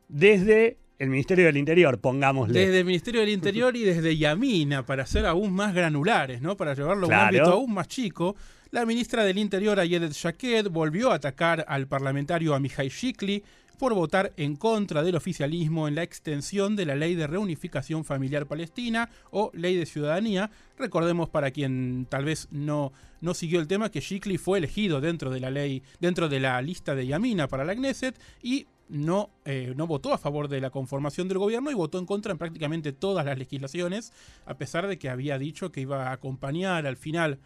desde 0.07 0.77
el 0.99 1.09
Ministerio 1.09 1.45
del 1.45 1.57
Interior, 1.57 1.99
pongámosle. 1.99 2.59
Desde 2.59 2.79
el 2.79 2.85
Ministerio 2.85 3.21
del 3.21 3.29
Interior 3.29 3.75
y 3.75 3.83
desde 3.83 4.17
Yamina, 4.17 4.85
para 4.85 5.05
ser 5.05 5.25
aún 5.25 5.53
más 5.53 5.73
granulares, 5.73 6.41
¿no? 6.41 6.57
Para 6.57 6.73
llevarlo 6.73 7.05
a 7.05 7.09
un 7.09 7.13
ámbito 7.13 7.51
aún 7.51 7.73
más 7.73 7.87
chico. 7.87 8.35
La 8.71 8.85
ministra 8.85 9.23
del 9.23 9.37
Interior, 9.37 9.79
Ayelet 9.79 10.11
Shaked, 10.11 10.69
volvió 10.69 11.11
a 11.11 11.15
atacar 11.15 11.63
al 11.67 11.87
parlamentario 11.87 12.53
Amihai 12.53 12.89
Shikli 12.89 13.43
por 13.77 13.93
votar 13.93 14.33
en 14.37 14.55
contra 14.55 15.03
del 15.03 15.15
oficialismo 15.15 15.87
en 15.87 15.95
la 15.95 16.03
extensión 16.03 16.75
de 16.75 16.85
la 16.85 16.95
Ley 16.95 17.15
de 17.15 17.27
Reunificación 17.27 18.03
Familiar 18.03 18.47
Palestina 18.47 19.09
o 19.29 19.51
Ley 19.53 19.75
de 19.75 19.85
Ciudadanía. 19.85 20.49
Recordemos 20.77 21.29
para 21.29 21.51
quien 21.51 22.07
tal 22.09 22.25
vez 22.25 22.47
no, 22.51 22.91
no 23.21 23.33
siguió 23.35 23.59
el 23.59 23.67
tema 23.67 23.91
que 23.91 23.99
Shikli 23.99 24.37
fue 24.37 24.57
elegido 24.57 24.99
dentro 24.99 25.29
de 25.29 25.39
la 25.39 25.51
ley, 25.51 25.83
dentro 25.99 26.27
de 26.27 26.39
la 26.39 26.61
lista 26.61 26.95
de 26.95 27.05
Yamina 27.05 27.47
para 27.47 27.65
la 27.65 27.75
Knesset 27.75 28.19
y 28.41 28.65
no, 28.89 29.29
eh, 29.45 29.73
no 29.75 29.87
votó 29.87 30.13
a 30.13 30.17
favor 30.17 30.47
de 30.47 30.61
la 30.61 30.69
conformación 30.69 31.27
del 31.27 31.37
gobierno 31.37 31.71
y 31.71 31.75
votó 31.75 31.99
en 31.99 32.05
contra 32.05 32.31
en 32.31 32.37
prácticamente 32.37 32.93
todas 32.93 33.25
las 33.25 33.37
legislaciones, 33.37 34.13
a 34.45 34.57
pesar 34.57 34.87
de 34.87 34.97
que 34.97 35.09
había 35.09 35.37
dicho 35.37 35.71
que 35.71 35.81
iba 35.81 36.09
a 36.09 36.13
acompañar 36.13 36.87
al 36.87 36.97
final. 36.97 37.39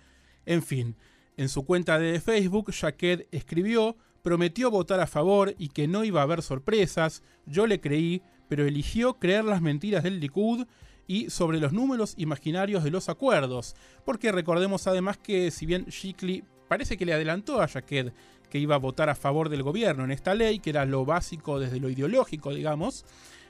En 0.45 0.63
fin, 0.63 0.95
en 1.38 1.50
su 1.50 1.65
cuenta 1.65 2.00
de 2.00 2.19
Facebook, 2.19 2.71
Jaqued 2.71 3.25
escribió, 3.31 3.95
prometió 4.21 4.69
votar 4.69 5.00
a 5.00 5.07
favor 5.07 5.55
y 5.57 5.69
que 5.69 5.88
no 5.88 6.03
iba 6.03 6.21
a 6.21 6.24
haber 6.24 6.41
sorpresas, 6.41 7.24
yo 7.45 7.67
le 7.67 7.81
creí, 7.81 8.21
pero 8.48 8.65
eligió 8.65 9.15
creer 9.15 9.45
las 9.45 9.62
mentiras 9.62 10.03
del 10.03 10.19
Likud 10.19 10.67
y 11.07 11.29
sobre 11.29 11.60
los 11.60 11.74
números 11.74 12.13
imaginarios 12.17 12.83
de 12.83 12.91
los 12.91 13.10
acuerdos, 13.10 13.75
porque 14.05 14.31
recordemos 14.31 14.88
además 14.88 15.17
que 15.17 15.51
si 15.51 15.65
bien 15.65 15.86
Shikli 15.86 16.43
parece 16.72 16.96
que 16.96 17.06
le 17.06 17.12
adelantó 17.12 17.62
a 17.62 17.68
Jaqued 17.68 18.13
que 18.50 18.58
iba 18.58 18.75
a 18.75 18.78
votar 18.78 19.10
a 19.10 19.16
favor 19.16 19.50
del 19.50 19.62
gobierno 19.62 20.06
en 20.06 20.12
esta 20.12 20.34
ley, 20.34 20.60
que 20.60 20.70
era 20.70 20.86
lo 20.86 21.04
básico 21.04 21.60
desde 21.60 21.82
lo 21.82 21.90
ideológico, 21.90 22.54
digamos, 22.54 23.04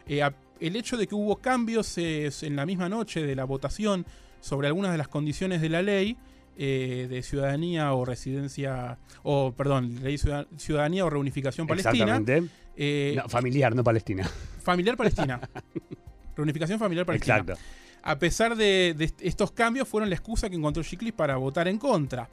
eh, 0.07 0.27
el 0.59 0.75
hecho 0.75 0.97
de 0.97 1.05
que 1.05 1.13
hubo 1.13 1.35
cambios 1.35 1.99
en 1.99 2.55
la 2.55 2.65
misma 2.65 2.89
noche 2.89 3.21
de 3.21 3.35
la 3.35 3.43
votación 3.43 4.07
sobre 4.39 4.69
algunas 4.69 4.91
de 4.91 4.97
las 4.97 5.07
condiciones 5.07 5.61
de 5.61 5.69
la 5.69 5.83
ley, 5.83 6.17
eh, 6.57 7.05
de 7.11 7.21
ciudadanía 7.21 7.93
o 7.93 8.05
residencia, 8.05 8.97
o 9.21 9.51
perdón, 9.51 9.99
ley 10.01 10.17
ciudadanía 10.57 11.05
o 11.05 11.09
reunificación 11.11 11.67
palestina. 11.67 12.19
Eh, 12.75 13.21
familiar, 13.27 13.75
no 13.75 13.83
palestina. 13.83 14.27
Familiar 14.63 14.97
palestina. 14.97 15.39
reunificación 16.35 16.79
familiar 16.79 17.05
palestina. 17.05 17.37
Exacto. 17.37 17.61
A 18.01 18.17
pesar 18.17 18.55
de, 18.55 18.95
estos 19.19 19.51
cambios, 19.51 19.87
fueron 19.87 20.09
la 20.09 20.15
excusa 20.15 20.49
que 20.49 20.55
encontró 20.55 20.81
Shikli 20.81 21.11
para 21.11 21.35
votar 21.37 21.67
en 21.67 21.77
contra. 21.77 22.27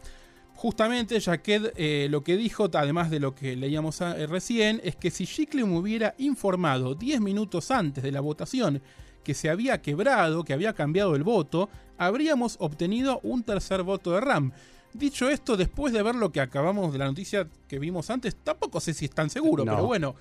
Justamente, 0.59 1.21
Jaqued 1.21 1.71
eh, 1.77 2.09
lo 2.11 2.25
que 2.25 2.37
dijo, 2.37 2.69
además 2.73 3.13
de 3.13 3.21
lo 3.21 3.33
que 3.33 3.55
leíamos 3.55 4.01
recién, 4.01 4.81
es 4.83 4.97
que 4.97 5.13
si 5.13 5.25
Shikli 5.25 5.63
me 5.63 5.79
hubiera 5.79 6.17
informado 6.19 6.97
10 6.97 7.21
minutos 7.21 7.71
antes 7.71 8.03
de 8.03 8.11
la 8.11 8.21
votación 8.21 8.83
que 9.23 9.35
se 9.35 9.51
había 9.51 9.81
quebrado, 9.81 10.43
que 10.43 10.53
había 10.53 10.73
cambiado 10.73 11.15
el 11.15 11.23
voto, 11.23 11.69
habríamos 11.97 12.57
obtenido 12.59 13.21
un 13.23 13.45
tercer 13.45 13.85
voto 13.85 14.11
de 14.11 14.21
RAM. 14.21 14.51
Dicho 14.93 15.29
esto, 15.29 15.57
después 15.57 15.93
de 15.93 16.03
ver 16.03 16.17
lo 16.17 16.33
que 16.33 16.41
acabamos 16.41 16.93
de 16.93 16.99
la 16.99 17.05
noticia 17.05 17.47
que 17.69 17.79
vimos 17.79 18.11
antes, 18.11 18.35
tampoco 18.43 18.81
sé 18.81 18.95
si 18.95 19.05
es 19.05 19.13
tan 19.13 19.31
seguro, 19.31 19.65
pero 19.65 19.87
bueno, 19.87 20.17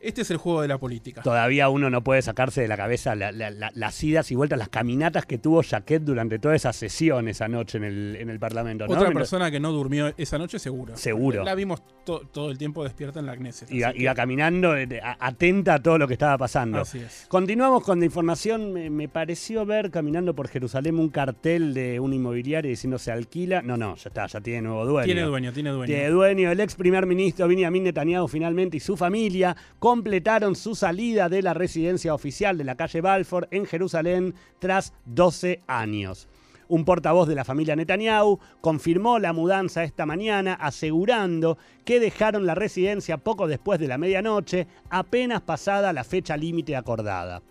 este 0.00 0.22
es 0.22 0.30
el 0.30 0.38
juego 0.38 0.62
de 0.62 0.68
la 0.68 0.78
política. 0.78 1.22
Todavía 1.22 1.68
uno 1.68 1.90
no 1.90 2.02
puede 2.02 2.22
sacarse 2.22 2.62
de 2.62 2.68
la 2.68 2.76
cabeza 2.76 3.14
las 3.14 4.04
idas 4.04 4.30
y 4.30 4.34
vueltas, 4.34 4.58
las 4.58 4.68
caminatas 4.68 5.26
que 5.26 5.38
tuvo 5.38 5.62
Jaquet 5.62 6.02
durante 6.02 6.38
toda 6.38 6.54
esa 6.54 6.72
sesión 6.72 7.28
esa 7.28 7.48
noche 7.48 7.78
en 7.78 7.84
el, 7.84 8.16
en 8.16 8.30
el 8.30 8.38
Parlamento. 8.38 8.86
Otra 8.88 9.10
persona 9.10 9.50
que 9.50 9.60
no 9.60 9.72
durmió 9.72 10.12
esa 10.16 10.38
noche, 10.38 10.58
seguro. 10.58 10.96
Seguro. 10.96 11.44
La 11.44 11.54
vimos 11.54 11.82
todo 12.04 12.50
el 12.50 12.58
tiempo 12.58 12.84
despierta 12.84 13.20
en 13.20 13.26
la 13.26 13.36
Knesset. 13.36 13.70
Iba, 13.70 14.14
caminando, 14.14 14.76
eh, 14.76 15.00
atenta 15.02 15.74
a 15.74 15.78
todo 15.82 15.98
lo 15.98 16.08
que 16.08 16.14
estaba 16.14 16.36
pasando. 16.38 16.80
Así 16.80 16.98
es. 16.98 17.26
Continuamos 17.28 17.84
con 17.84 18.00
la 18.00 18.06
información. 18.06 18.72
Me, 18.72 19.08
pareció 19.08 19.66
ver 19.66 19.90
caminando 19.90 20.34
por 20.34 20.48
Jerusalén 20.48 20.98
un 20.98 21.10
cartel 21.10 21.74
de 21.74 22.00
un 22.00 22.12
inmobiliario 22.12 22.70
diciendo 22.70 22.98
se 22.98 23.12
alquila. 23.12 23.62
No, 23.62 23.76
no, 23.76 23.96
ya 23.96 24.08
está, 24.08 24.26
ya 24.26 24.40
tiene 24.40 24.62
nuevo 24.62 24.86
dueño. 24.86 25.04
Tiene 25.04 25.22
dueño, 25.22 25.52
tiene 25.52 25.70
dueño. 25.70 25.86
Tiene 25.86 26.08
dueño. 26.08 26.50
El 26.50 26.60
ex 26.60 26.74
primer 26.74 27.06
ministro 27.06 27.48
Benjamin 27.48 27.84
Netanyahu 27.84 28.28
finalmente 28.28 28.76
y 28.76 28.80
su 28.80 28.96
familia 28.96 29.56
completaron 29.90 30.54
su 30.54 30.76
salida 30.76 31.28
de 31.28 31.42
la 31.42 31.52
residencia 31.52 32.14
oficial 32.14 32.56
de 32.56 32.62
la 32.62 32.76
calle 32.76 33.00
Balfour 33.00 33.48
en 33.50 33.66
Jerusalén 33.66 34.36
tras 34.60 34.92
12 35.06 35.62
años. 35.66 36.28
Un 36.68 36.84
portavoz 36.84 37.26
de 37.26 37.34
la 37.34 37.44
familia 37.44 37.74
Netanyahu 37.74 38.38
confirmó 38.60 39.18
la 39.18 39.32
mudanza 39.32 39.82
esta 39.82 40.06
mañana, 40.06 40.54
asegurando 40.54 41.58
que 41.84 41.98
dejaron 41.98 42.46
la 42.46 42.54
residencia 42.54 43.18
poco 43.18 43.48
después 43.48 43.80
de 43.80 43.88
la 43.88 43.98
medianoche, 43.98 44.68
apenas 44.90 45.40
pasada 45.40 45.92
la 45.92 46.04
fecha 46.04 46.36
límite 46.36 46.76
acordada. 46.76 47.42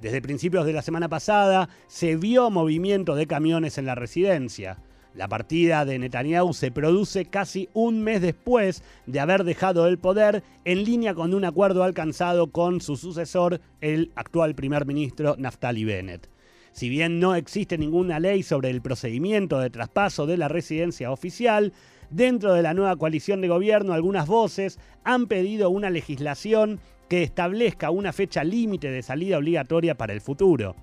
Desde 0.00 0.22
principios 0.22 0.64
de 0.66 0.74
la 0.74 0.82
semana 0.82 1.08
pasada 1.08 1.68
se 1.88 2.14
vio 2.14 2.48
movimiento 2.50 3.16
de 3.16 3.26
camiones 3.26 3.76
en 3.76 3.86
la 3.86 3.96
residencia. 3.96 4.78
La 5.14 5.28
partida 5.28 5.84
de 5.84 5.98
Netanyahu 5.98 6.54
se 6.54 6.70
produce 6.70 7.26
casi 7.26 7.68
un 7.74 8.02
mes 8.02 8.22
después 8.22 8.82
de 9.06 9.20
haber 9.20 9.44
dejado 9.44 9.86
el 9.86 9.98
poder 9.98 10.42
en 10.64 10.84
línea 10.84 11.14
con 11.14 11.34
un 11.34 11.44
acuerdo 11.44 11.84
alcanzado 11.84 12.50
con 12.50 12.80
su 12.80 12.96
sucesor, 12.96 13.60
el 13.82 14.10
actual 14.14 14.54
primer 14.54 14.86
ministro 14.86 15.36
Naftali 15.38 15.84
Bennett. 15.84 16.30
Si 16.72 16.88
bien 16.88 17.20
no 17.20 17.34
existe 17.34 17.76
ninguna 17.76 18.20
ley 18.20 18.42
sobre 18.42 18.70
el 18.70 18.80
procedimiento 18.80 19.58
de 19.58 19.68
traspaso 19.68 20.24
de 20.24 20.38
la 20.38 20.48
residencia 20.48 21.10
oficial, 21.10 21.74
dentro 22.08 22.54
de 22.54 22.62
la 22.62 22.72
nueva 22.72 22.96
coalición 22.96 23.42
de 23.42 23.48
gobierno 23.48 23.92
algunas 23.92 24.26
voces 24.26 24.78
han 25.04 25.26
pedido 25.26 25.68
una 25.68 25.90
legislación 25.90 26.80
que 27.10 27.22
establezca 27.22 27.90
una 27.90 28.14
fecha 28.14 28.42
límite 28.44 28.90
de 28.90 29.02
salida 29.02 29.36
obligatoria 29.36 29.94
para 29.94 30.14
el 30.14 30.22
futuro. 30.22 30.74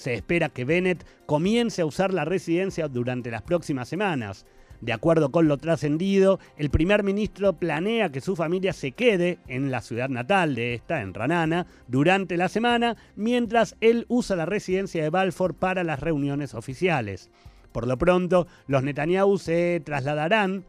Se 0.00 0.14
espera 0.14 0.48
que 0.48 0.64
Bennett 0.64 1.04
comience 1.26 1.82
a 1.82 1.84
usar 1.84 2.14
la 2.14 2.24
residencia 2.24 2.88
durante 2.88 3.30
las 3.30 3.42
próximas 3.42 3.86
semanas. 3.86 4.46
De 4.80 4.94
acuerdo 4.94 5.30
con 5.30 5.46
lo 5.46 5.58
trascendido, 5.58 6.40
el 6.56 6.70
primer 6.70 7.02
ministro 7.02 7.52
planea 7.52 8.08
que 8.08 8.22
su 8.22 8.34
familia 8.34 8.72
se 8.72 8.92
quede 8.92 9.40
en 9.46 9.70
la 9.70 9.82
ciudad 9.82 10.08
natal 10.08 10.54
de 10.54 10.72
esta, 10.72 11.02
en 11.02 11.12
Ranana, 11.12 11.66
durante 11.86 12.38
la 12.38 12.48
semana, 12.48 12.96
mientras 13.14 13.76
él 13.82 14.06
usa 14.08 14.36
la 14.36 14.46
residencia 14.46 15.02
de 15.02 15.10
Balfour 15.10 15.52
para 15.52 15.84
las 15.84 16.00
reuniones 16.00 16.54
oficiales. 16.54 17.28
Por 17.70 17.86
lo 17.86 17.98
pronto, 17.98 18.46
los 18.68 18.82
Netanyahu 18.82 19.36
se 19.36 19.82
trasladarán 19.84 20.64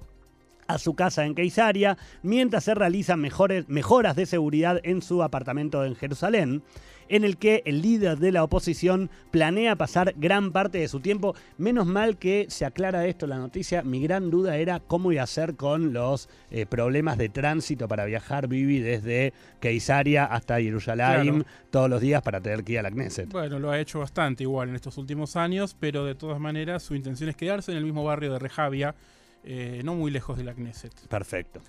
a 0.68 0.78
su 0.78 0.94
casa 0.94 1.26
en 1.26 1.36
Keisaria, 1.36 1.98
mientras 2.22 2.66
se 2.66 2.76
realizan 2.76 3.22
mejores, 3.22 3.70
mejoras 3.70 4.18
de 4.18 4.26
seguridad 4.26 4.82
en 4.84 5.02
su 5.02 5.24
apartamento 5.24 5.86
en 5.86 5.96
Jerusalén 5.96 6.64
en 7.12 7.26
el 7.26 7.38
que 7.38 7.62
el 7.66 7.82
líder 7.82 8.18
de 8.20 8.32
la 8.32 8.42
oposición 8.42 9.10
planea 9.32 9.76
pasar 9.76 10.14
gran 10.16 10.54
parte 10.54 10.78
de 10.78 10.88
su 10.88 11.02
tiempo. 11.02 11.36
Menos 11.58 11.86
mal 11.86 12.18
que 12.18 12.46
se 12.50 12.64
aclara 12.64 13.06
esto 13.06 13.28
la 13.28 13.38
noticia. 13.38 13.84
Mi 13.84 14.02
gran 14.02 14.32
duda 14.32 14.56
era 14.56 14.80
cómo 14.80 15.12
iba 15.12 15.20
a 15.20 15.26
hacer 15.26 15.56
con 15.56 15.92
los 15.92 16.30
eh, 16.52 16.66
problemas 16.66 17.18
de 17.18 17.28
tránsito 17.28 17.90
para 17.90 18.06
viajar 18.06 18.48
Vivi 18.48 18.80
desde 18.80 19.34
Keisaria 19.60 20.24
hasta 20.24 20.62
Jerusalén 20.62 21.46
todos 21.70 21.90
los 21.90 22.00
días 22.00 22.22
para 22.22 22.40
tener 22.40 22.64
que 22.64 22.74
ir 22.74 22.80
a 22.80 22.84
la 22.84 22.92
Knesset. 22.92 23.30
Bueno, 23.30 23.60
lo 23.60 23.72
ha 23.72 23.80
hecho 23.80 24.00
bastante 24.00 24.44
igual 24.44 24.70
en 24.70 24.76
estos 24.76 24.98
últimos 24.98 25.36
años, 25.36 25.76
pero 25.78 26.06
de 26.06 26.16
todas 26.16 26.40
maneras 26.40 26.82
su 26.82 26.96
intención 26.96 27.30
es 27.30 27.36
quedarse 27.36 27.72
en 27.74 27.78
el 27.78 27.84
mismo 27.84 28.06
barrio 28.06 28.32
de 28.32 28.40
Rejavia, 28.40 28.96
eh, 29.44 29.82
no 29.84 29.96
muy 29.96 30.12
lejos 30.12 30.38
de 30.38 30.46
la 30.46 30.54
Knesset. 30.54 30.94
Perfecto. 31.10 31.62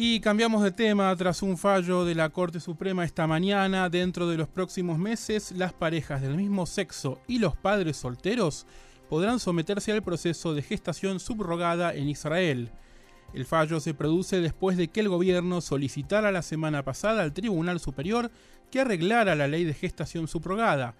Y 0.00 0.20
cambiamos 0.20 0.62
de 0.62 0.70
tema 0.70 1.12
tras 1.16 1.42
un 1.42 1.58
fallo 1.58 2.04
de 2.04 2.14
la 2.14 2.30
Corte 2.30 2.60
Suprema 2.60 3.04
esta 3.04 3.26
mañana. 3.26 3.88
Dentro 3.88 4.28
de 4.28 4.36
los 4.36 4.46
próximos 4.46 4.96
meses, 4.96 5.50
las 5.50 5.72
parejas 5.72 6.22
del 6.22 6.36
mismo 6.36 6.66
sexo 6.66 7.20
y 7.26 7.40
los 7.40 7.56
padres 7.56 7.96
solteros 7.96 8.64
podrán 9.10 9.40
someterse 9.40 9.90
al 9.90 10.04
proceso 10.04 10.54
de 10.54 10.62
gestación 10.62 11.18
subrogada 11.18 11.92
en 11.92 12.08
Israel. 12.08 12.70
El 13.34 13.44
fallo 13.44 13.80
se 13.80 13.92
produce 13.92 14.40
después 14.40 14.76
de 14.76 14.86
que 14.86 15.00
el 15.00 15.08
gobierno 15.08 15.60
solicitara 15.60 16.30
la 16.30 16.42
semana 16.42 16.84
pasada 16.84 17.24
al 17.24 17.32
Tribunal 17.32 17.80
Superior 17.80 18.30
que 18.70 18.78
arreglara 18.78 19.34
la 19.34 19.48
ley 19.48 19.64
de 19.64 19.74
gestación 19.74 20.28
subrogada. 20.28 20.94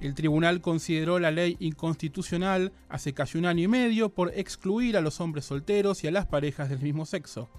El 0.00 0.14
tribunal 0.14 0.62
consideró 0.62 1.18
la 1.18 1.30
ley 1.30 1.58
inconstitucional 1.60 2.72
hace 2.88 3.12
casi 3.12 3.36
un 3.36 3.44
año 3.44 3.64
y 3.64 3.68
medio 3.68 4.08
por 4.08 4.32
excluir 4.34 4.96
a 4.96 5.02
los 5.02 5.20
hombres 5.20 5.44
solteros 5.44 6.04
y 6.04 6.06
a 6.06 6.10
las 6.10 6.24
parejas 6.24 6.70
del 6.70 6.80
mismo 6.80 7.04
sexo. 7.04 7.50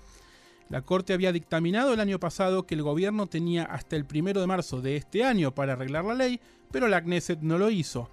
La 0.70 0.82
Corte 0.82 1.14
había 1.14 1.32
dictaminado 1.32 1.94
el 1.94 2.00
año 2.00 2.20
pasado 2.20 2.66
que 2.66 2.74
el 2.74 2.82
gobierno 2.82 3.28
tenía 3.28 3.66
hasta 3.66 3.96
el 3.96 4.06
1 4.12 4.34
de 4.34 4.48
marzo 4.48 4.82
de 4.82 4.96
este 4.96 5.24
año 5.24 5.54
para 5.54 5.74
arreglar 5.74 6.06
la 6.06 6.16
ley, 6.16 6.40
pero 6.72 6.88
la 6.88 7.02
Knesset 7.02 7.42
no 7.42 7.60
lo 7.60 7.70
hizo. 7.70 8.10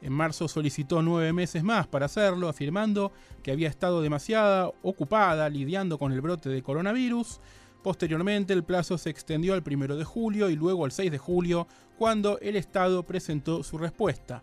En 0.00 0.14
marzo 0.14 0.48
solicitó 0.48 1.02
nueve 1.02 1.32
meses 1.34 1.62
más 1.62 1.86
para 1.86 2.06
hacerlo, 2.06 2.48
afirmando 2.48 3.12
que 3.42 3.52
había 3.52 3.68
estado 3.68 4.00
demasiado 4.00 4.74
ocupada 4.82 5.48
lidiando 5.50 5.98
con 5.98 6.12
el 6.12 6.22
brote 6.22 6.48
de 6.48 6.62
coronavirus. 6.62 7.38
Posteriormente 7.82 8.54
el 8.54 8.64
plazo 8.64 8.96
se 8.96 9.10
extendió 9.10 9.52
al 9.52 9.62
1 9.66 9.96
de 9.96 10.04
julio 10.04 10.48
y 10.48 10.56
luego 10.56 10.86
al 10.86 10.92
6 10.92 11.10
de 11.10 11.18
julio, 11.18 11.66
cuando 11.98 12.38
el 12.40 12.56
Estado 12.56 13.02
presentó 13.02 13.62
su 13.62 13.76
respuesta. 13.76 14.42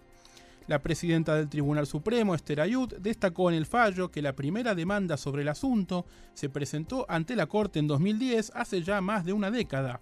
La 0.67 0.79
presidenta 0.79 1.35
del 1.35 1.47
Tribunal 1.47 1.87
Supremo, 1.87 2.35
Esther 2.35 2.59
Ayud, 2.59 2.93
destacó 2.99 3.49
en 3.49 3.55
el 3.55 3.65
fallo 3.65 4.11
que 4.11 4.21
la 4.21 4.35
primera 4.35 4.75
demanda 4.75 5.15
sobre 5.15 5.43
el 5.43 5.47
asunto 5.47 6.05
se 6.33 6.49
presentó 6.49 7.05
ante 7.07 7.37
la 7.37 7.47
Corte 7.47 7.79
en 7.79 7.87
2010, 7.87 8.51
hace 8.53 8.83
ya 8.83 8.99
más 8.99 9.23
de 9.23 9.31
una 9.31 9.49
década. 9.49 10.01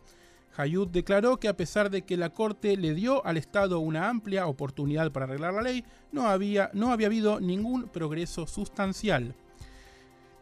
Ayud 0.58 0.88
declaró 0.88 1.38
que 1.38 1.50
a 1.50 1.56
pesar 1.56 1.92
de 1.92 2.02
que 2.02 2.18
la 2.18 2.32
Corte 2.32 2.78
le 2.78 2.96
dio 2.96 3.24
al 3.28 3.38
Estado 3.38 3.80
una 3.80 4.10
amplia 4.10 4.48
oportunidad 4.48 5.12
para 5.12 5.26
arreglar 5.26 5.54
la 5.54 5.62
ley, 5.62 5.84
no 6.12 6.28
había, 6.28 6.72
no 6.74 6.92
había 6.92 7.08
habido 7.08 7.40
ningún 7.40 7.88
progreso 7.88 8.48
sustancial. 8.48 9.36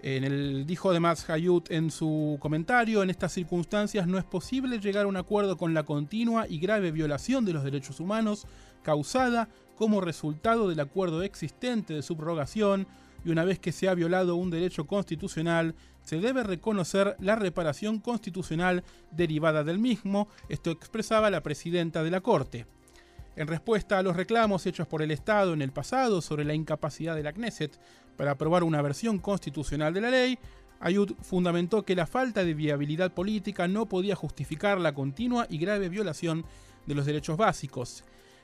En 0.02 0.24
el, 0.24 0.66
dijo 0.66 0.90
además 0.90 1.30
Hayut 1.30 1.70
en 1.70 1.92
su 1.92 2.38
comentario, 2.40 3.04
en 3.04 3.10
estas 3.10 3.34
circunstancias 3.34 4.08
no 4.08 4.18
es 4.18 4.26
posible 4.26 4.80
llegar 4.80 5.06
a 5.06 5.08
un 5.08 5.18
acuerdo 5.18 5.58
con 5.58 5.74
la 5.74 5.84
continua 5.84 6.46
y 6.48 6.60
grave 6.60 6.92
violación 6.92 7.44
de 7.44 7.54
los 7.54 7.64
derechos 7.64 8.00
humanos 8.00 8.46
causada 8.84 9.48
como 9.76 10.02
resultado 10.02 10.70
del 10.70 10.80
acuerdo 10.80 11.24
existente 11.24 11.94
de 11.94 12.02
subrogación 12.02 12.88
y 13.26 13.30
una 13.30 13.46
vez 13.46 13.60
que 13.60 13.72
se 13.72 13.88
ha 13.88 13.94
violado 13.94 14.36
un 14.36 14.50
derecho 14.50 14.86
constitucional, 14.86 15.76
se 16.04 16.20
debe 16.20 16.44
reconocer 16.44 17.16
la 17.20 17.36
reparación 17.36 18.00
constitucional 18.00 18.84
derivada 19.12 19.64
del 19.64 19.80
mismo, 19.80 20.28
esto 20.50 20.72
expresaba 20.72 21.30
la 21.30 21.42
presidenta 21.42 22.04
de 22.04 22.12
la 22.12 22.22
Corte. 22.22 22.66
En 23.36 23.48
respuesta 23.48 23.98
a 23.98 24.04
los 24.04 24.16
reclamos 24.16 24.66
hechos 24.66 24.88
por 24.88 25.02
el 25.02 25.10
Estado 25.10 25.54
en 25.54 25.62
el 25.62 25.72
pasado 25.72 26.22
sobre 26.22 26.44
la 26.44 26.54
incapacidad 26.54 27.16
de 27.16 27.24
la 27.24 27.34
Knesset 27.34 27.80
para 28.16 28.32
aprobar 28.32 28.64
una 28.64 28.82
versión 28.82 29.18
constitucional 29.20 29.94
de 29.94 30.02
la 30.02 30.12
ley, 30.12 30.38
Ayud 30.80 31.14
fundamentó 31.22 31.84
que 31.84 31.96
la 31.96 32.06
falta 32.06 32.44
de 32.44 32.54
viabilidad 32.54 33.14
política 33.14 33.68
no 33.70 33.88
podía 33.88 34.16
justificar 34.16 34.80
la 34.80 34.94
continua 34.94 35.48
y 35.50 35.58
grave 35.58 35.88
violación 35.88 36.46
de 36.86 36.94
los 36.94 37.06
derechos 37.06 37.38
básicos. 37.38 38.04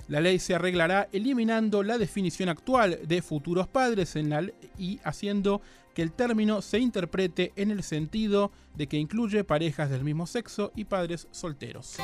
La 0.09 0.19
ley 0.19 0.39
se 0.39 0.55
arreglará 0.55 1.07
eliminando 1.11 1.83
la 1.83 1.99
definición 1.99 2.49
actual 2.49 2.99
de 3.07 3.21
futuros 3.21 3.67
padres 3.67 4.15
en 4.15 4.31
la 4.31 4.43
y 4.75 4.99
haciendo 5.03 5.61
que 5.93 6.01
el 6.01 6.13
término 6.13 6.63
se 6.63 6.79
interprete 6.79 7.53
en 7.55 7.69
el 7.69 7.83
sentido 7.83 8.51
de 8.75 8.87
que 8.87 8.97
incluye 8.97 9.43
parejas 9.43 9.91
del 9.91 10.03
mismo 10.03 10.25
sexo 10.25 10.71
y 10.75 10.85
padres 10.85 11.27
solteros. 11.29 11.97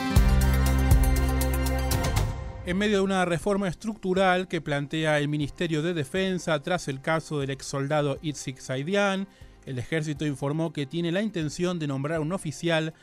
En 2.68 2.78
medio 2.78 2.98
de 2.98 3.04
una 3.04 3.26
reforma 3.26 3.68
estructural 3.68 4.48
que 4.48 4.62
plantea 4.62 5.18
el 5.18 5.28
Ministerio 5.28 5.82
de 5.82 5.96
Defensa 5.96 6.62
tras 6.62 6.88
el 6.88 7.02
caso 7.02 7.40
del 7.40 7.50
ex 7.50 7.66
soldado 7.66 8.20
Itzik 8.22 8.60
Saidian, 8.60 9.28
el 9.66 9.80
ejército 9.80 10.28
informó 10.28 10.72
que 10.72 10.86
tiene 10.86 11.12
la 11.12 11.24
intención 11.24 11.80
de 11.80 11.88
nombrar 11.88 12.20
un 12.20 12.34
oficial 12.34 12.94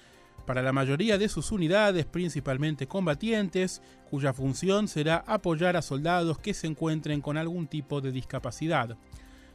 para 0.46 0.62
la 0.62 0.72
mayoría 0.72 1.18
de 1.18 1.28
sus 1.28 1.52
unidades, 1.52 2.04
principalmente 2.06 2.86
combatientes, 2.86 3.82
cuya 4.10 4.32
función 4.32 4.88
será 4.88 5.24
apoyar 5.26 5.76
a 5.76 5.82
soldados 5.82 6.38
que 6.38 6.54
se 6.54 6.66
encuentren 6.66 7.20
con 7.20 7.36
algún 7.36 7.66
tipo 7.66 8.00
de 8.00 8.12
discapacidad. 8.12 8.96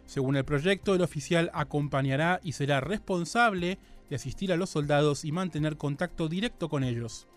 Según 0.06 0.38
el 0.38 0.46
proyecto, 0.46 0.96
el 0.96 1.02
oficial 1.02 1.52
acompañará 1.54 2.40
y 2.42 2.54
será 2.54 2.80
responsable 2.80 3.78
de 4.10 4.16
asistir 4.16 4.54
a 4.54 4.56
los 4.56 4.70
soldados 4.70 5.26
y 5.26 5.32
mantener 5.32 5.78
contacto 5.78 6.30
directo 6.30 6.70
con 6.70 6.84
ellos. 6.84 7.28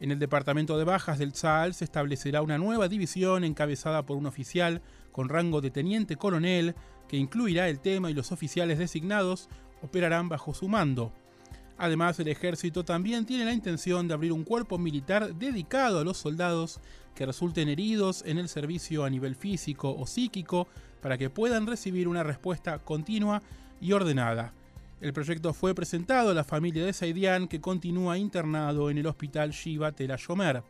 En 0.00 0.10
el 0.10 0.18
departamento 0.18 0.78
de 0.78 0.84
bajas 0.84 1.18
del 1.18 1.34
ZAL 1.34 1.74
se 1.74 1.84
establecerá 1.84 2.40
una 2.40 2.56
nueva 2.56 2.88
división 2.88 3.44
encabezada 3.44 4.06
por 4.06 4.16
un 4.16 4.24
oficial 4.24 4.80
con 5.12 5.28
rango 5.28 5.60
de 5.60 5.70
teniente 5.70 6.16
coronel 6.16 6.74
que 7.06 7.18
incluirá 7.18 7.68
el 7.68 7.80
tema 7.80 8.10
y 8.10 8.14
los 8.14 8.32
oficiales 8.32 8.78
designados 8.78 9.50
operarán 9.82 10.30
bajo 10.30 10.54
su 10.54 10.68
mando. 10.68 11.12
Además, 11.82 12.20
el 12.20 12.28
ejército 12.28 12.84
también 12.84 13.24
tiene 13.24 13.46
la 13.46 13.54
intención 13.54 14.06
de 14.06 14.12
abrir 14.12 14.34
un 14.34 14.44
cuerpo 14.44 14.76
militar 14.76 15.34
dedicado 15.34 15.98
a 15.98 16.04
los 16.04 16.18
soldados 16.18 16.78
que 17.14 17.24
resulten 17.24 17.70
heridos 17.70 18.22
en 18.26 18.36
el 18.36 18.50
servicio 18.50 19.02
a 19.02 19.08
nivel 19.08 19.34
físico 19.34 19.96
o 19.98 20.06
psíquico 20.06 20.68
para 21.00 21.16
que 21.16 21.30
puedan 21.30 21.66
recibir 21.66 22.06
una 22.06 22.22
respuesta 22.22 22.80
continua 22.80 23.40
y 23.80 23.92
ordenada. 23.92 24.52
El 25.00 25.14
proyecto 25.14 25.54
fue 25.54 25.74
presentado 25.74 26.28
a 26.28 26.34
la 26.34 26.44
familia 26.44 26.84
de 26.84 26.92
Saidian 26.92 27.48
que 27.48 27.62
continúa 27.62 28.18
internado 28.18 28.90
en 28.90 28.98
el 28.98 29.06
hospital 29.06 29.52
Shiva 29.52 29.92
Tel 29.92 30.14
Shomer. 30.18 30.62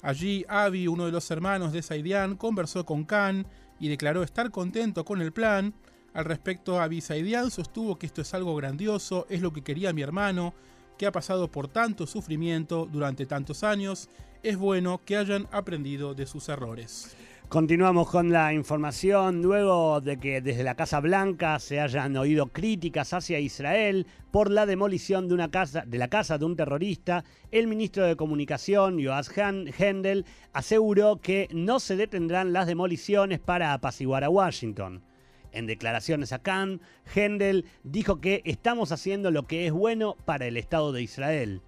Allí, 0.00 0.46
Avi, 0.48 0.88
uno 0.88 1.04
de 1.04 1.12
los 1.12 1.30
hermanos 1.30 1.74
de 1.74 1.82
Saidian, 1.82 2.36
conversó 2.36 2.86
con 2.86 3.04
Khan 3.04 3.46
y 3.78 3.88
declaró 3.88 4.22
estar 4.22 4.50
contento 4.50 5.04
con 5.04 5.20
el 5.20 5.30
plan, 5.30 5.74
al 6.14 6.24
respecto, 6.24 6.80
Abisaidian 6.80 7.50
sostuvo 7.50 7.98
que 7.98 8.06
esto 8.06 8.22
es 8.22 8.34
algo 8.34 8.54
grandioso, 8.56 9.26
es 9.28 9.40
lo 9.40 9.52
que 9.52 9.62
quería 9.62 9.92
mi 9.92 10.02
hermano, 10.02 10.54
que 10.96 11.06
ha 11.06 11.12
pasado 11.12 11.50
por 11.50 11.68
tanto 11.68 12.06
sufrimiento 12.06 12.88
durante 12.90 13.26
tantos 13.26 13.62
años, 13.62 14.08
es 14.42 14.56
bueno 14.56 15.00
que 15.04 15.16
hayan 15.16 15.48
aprendido 15.52 16.14
de 16.14 16.26
sus 16.26 16.48
errores. 16.48 17.16
Continuamos 17.48 18.10
con 18.10 18.30
la 18.30 18.52
información. 18.52 19.40
Luego 19.40 20.02
de 20.02 20.18
que 20.18 20.42
desde 20.42 20.62
la 20.62 20.74
Casa 20.74 21.00
Blanca 21.00 21.58
se 21.58 21.80
hayan 21.80 22.14
oído 22.18 22.48
críticas 22.48 23.14
hacia 23.14 23.40
Israel 23.40 24.06
por 24.30 24.50
la 24.50 24.66
demolición 24.66 25.28
de, 25.28 25.34
una 25.34 25.50
casa, 25.50 25.82
de 25.86 25.96
la 25.96 26.08
casa 26.08 26.36
de 26.36 26.44
un 26.44 26.56
terrorista, 26.56 27.24
el 27.50 27.66
ministro 27.66 28.04
de 28.04 28.16
Comunicación, 28.16 29.02
Joas 29.02 29.30
Hendel, 29.34 30.26
aseguró 30.52 31.22
que 31.22 31.48
no 31.50 31.80
se 31.80 31.96
detendrán 31.96 32.52
las 32.52 32.66
demoliciones 32.66 33.38
para 33.38 33.72
apaciguar 33.72 34.24
a 34.24 34.30
Washington. 34.30 35.02
En 35.58 35.66
declaraciones 35.66 36.32
a 36.32 36.38
Cannes, 36.38 36.78
Hendel 37.12 37.64
dijo 37.82 38.20
que 38.20 38.42
estamos 38.44 38.92
haciendo 38.92 39.32
lo 39.32 39.48
que 39.48 39.66
es 39.66 39.72
bueno 39.72 40.14
para 40.24 40.46
el 40.46 40.56
Estado 40.56 40.92
de 40.92 41.02
Israel. 41.02 41.62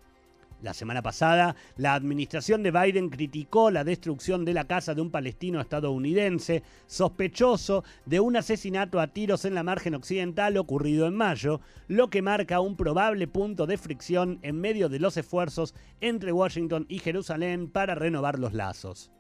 La 0.62 0.74
semana 0.74 1.02
pasada, 1.02 1.56
la 1.76 1.94
administración 1.94 2.62
de 2.62 2.70
Biden 2.70 3.08
criticó 3.08 3.72
la 3.72 3.82
destrucción 3.82 4.44
de 4.44 4.54
la 4.54 4.68
casa 4.68 4.94
de 4.94 5.00
un 5.00 5.10
palestino 5.10 5.60
estadounidense 5.60 6.62
sospechoso 6.86 7.82
de 8.06 8.20
un 8.20 8.36
asesinato 8.36 9.00
a 9.00 9.08
tiros 9.08 9.44
en 9.44 9.56
la 9.56 9.64
margen 9.64 9.96
occidental 9.96 10.56
ocurrido 10.56 11.08
en 11.08 11.16
mayo, 11.16 11.60
lo 11.88 12.10
que 12.10 12.22
marca 12.22 12.60
un 12.60 12.76
probable 12.76 13.26
punto 13.26 13.66
de 13.66 13.76
fricción 13.76 14.38
en 14.42 14.60
medio 14.60 14.88
de 14.88 15.00
los 15.00 15.16
esfuerzos 15.16 15.74
entre 16.00 16.30
Washington 16.30 16.86
y 16.88 17.00
Jerusalén 17.00 17.68
para 17.68 17.96
renovar 17.96 18.38
los 18.38 18.54
lazos. 18.54 19.10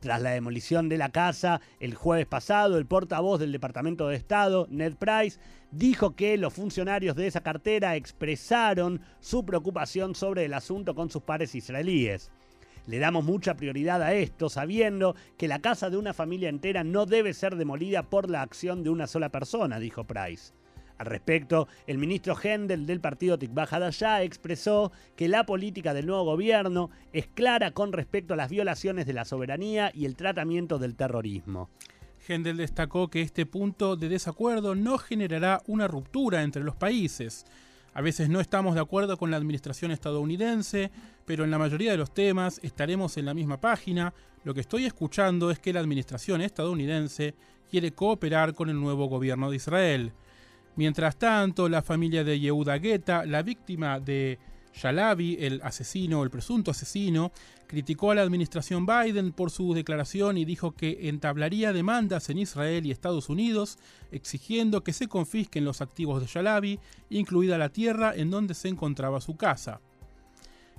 Tras 0.00 0.20
la 0.20 0.30
demolición 0.30 0.88
de 0.88 0.98
la 0.98 1.10
casa 1.10 1.60
el 1.80 1.94
jueves 1.94 2.26
pasado, 2.26 2.76
el 2.76 2.86
portavoz 2.86 3.40
del 3.40 3.52
Departamento 3.52 4.08
de 4.08 4.16
Estado, 4.16 4.66
Ned 4.70 4.94
Price, 4.96 5.40
dijo 5.70 6.14
que 6.14 6.36
los 6.36 6.52
funcionarios 6.52 7.16
de 7.16 7.26
esa 7.26 7.40
cartera 7.40 7.96
expresaron 7.96 9.00
su 9.20 9.44
preocupación 9.44 10.14
sobre 10.14 10.44
el 10.44 10.54
asunto 10.54 10.94
con 10.94 11.10
sus 11.10 11.22
pares 11.22 11.54
israelíes. 11.54 12.30
Le 12.86 12.98
damos 12.98 13.24
mucha 13.24 13.56
prioridad 13.56 14.00
a 14.02 14.14
esto, 14.14 14.48
sabiendo 14.48 15.16
que 15.36 15.48
la 15.48 15.60
casa 15.60 15.90
de 15.90 15.96
una 15.96 16.14
familia 16.14 16.48
entera 16.48 16.84
no 16.84 17.04
debe 17.04 17.34
ser 17.34 17.56
demolida 17.56 18.04
por 18.04 18.30
la 18.30 18.42
acción 18.42 18.84
de 18.84 18.90
una 18.90 19.08
sola 19.08 19.30
persona, 19.30 19.80
dijo 19.80 20.04
Price. 20.04 20.52
Al 20.98 21.06
respecto, 21.06 21.68
el 21.86 21.98
ministro 21.98 22.36
Hendel 22.42 22.86
del 22.86 23.00
partido 23.00 23.38
Tikva 23.38 23.64
Hadashah 23.70 24.22
expresó 24.22 24.92
que 25.14 25.28
la 25.28 25.44
política 25.44 25.92
del 25.92 26.06
nuevo 26.06 26.24
gobierno 26.24 26.90
es 27.12 27.26
clara 27.26 27.72
con 27.72 27.92
respecto 27.92 28.34
a 28.34 28.36
las 28.36 28.50
violaciones 28.50 29.06
de 29.06 29.12
la 29.12 29.24
soberanía 29.24 29.90
y 29.94 30.06
el 30.06 30.16
tratamiento 30.16 30.78
del 30.78 30.96
terrorismo. 30.96 31.68
Hendel 32.26 32.56
destacó 32.56 33.08
que 33.08 33.20
este 33.20 33.46
punto 33.46 33.96
de 33.96 34.08
desacuerdo 34.08 34.74
no 34.74 34.98
generará 34.98 35.62
una 35.66 35.86
ruptura 35.86 36.42
entre 36.42 36.64
los 36.64 36.74
países. 36.74 37.44
A 37.92 38.00
veces 38.00 38.28
no 38.28 38.40
estamos 38.40 38.74
de 38.74 38.80
acuerdo 38.80 39.16
con 39.16 39.30
la 39.30 39.36
administración 39.36 39.90
estadounidense, 39.90 40.90
pero 41.24 41.44
en 41.44 41.50
la 41.50 41.58
mayoría 41.58 41.92
de 41.92 41.96
los 41.96 42.12
temas 42.12 42.60
estaremos 42.62 43.16
en 43.16 43.26
la 43.26 43.34
misma 43.34 43.60
página. 43.60 44.12
Lo 44.44 44.54
que 44.54 44.60
estoy 44.60 44.86
escuchando 44.86 45.50
es 45.50 45.58
que 45.58 45.72
la 45.72 45.80
administración 45.80 46.40
estadounidense 46.40 47.34
quiere 47.70 47.92
cooperar 47.92 48.54
con 48.54 48.68
el 48.68 48.80
nuevo 48.80 49.06
gobierno 49.06 49.50
de 49.50 49.56
Israel. 49.56 50.12
Mientras 50.76 51.16
tanto, 51.16 51.68
la 51.70 51.80
familia 51.80 52.22
de 52.22 52.38
Yehuda 52.38 52.76
Guetta, 52.76 53.24
la 53.24 53.42
víctima 53.42 53.98
de 53.98 54.38
Shalabi, 54.74 55.38
el 55.40 55.60
asesino, 55.64 56.22
el 56.22 56.30
presunto 56.30 56.70
asesino, 56.70 57.32
criticó 57.66 58.10
a 58.10 58.14
la 58.14 58.20
administración 58.20 58.84
Biden 58.84 59.32
por 59.32 59.50
su 59.50 59.72
declaración 59.72 60.36
y 60.36 60.44
dijo 60.44 60.72
que 60.72 61.08
entablaría 61.08 61.72
demandas 61.72 62.28
en 62.28 62.38
Israel 62.38 62.84
y 62.84 62.90
Estados 62.90 63.30
Unidos 63.30 63.78
exigiendo 64.12 64.84
que 64.84 64.92
se 64.92 65.08
confisquen 65.08 65.64
los 65.64 65.80
activos 65.80 66.20
de 66.20 66.26
Shalabi, 66.26 66.78
incluida 67.08 67.56
la 67.56 67.70
tierra 67.70 68.14
en 68.14 68.30
donde 68.30 68.52
se 68.52 68.68
encontraba 68.68 69.22
su 69.22 69.34
casa. 69.36 69.80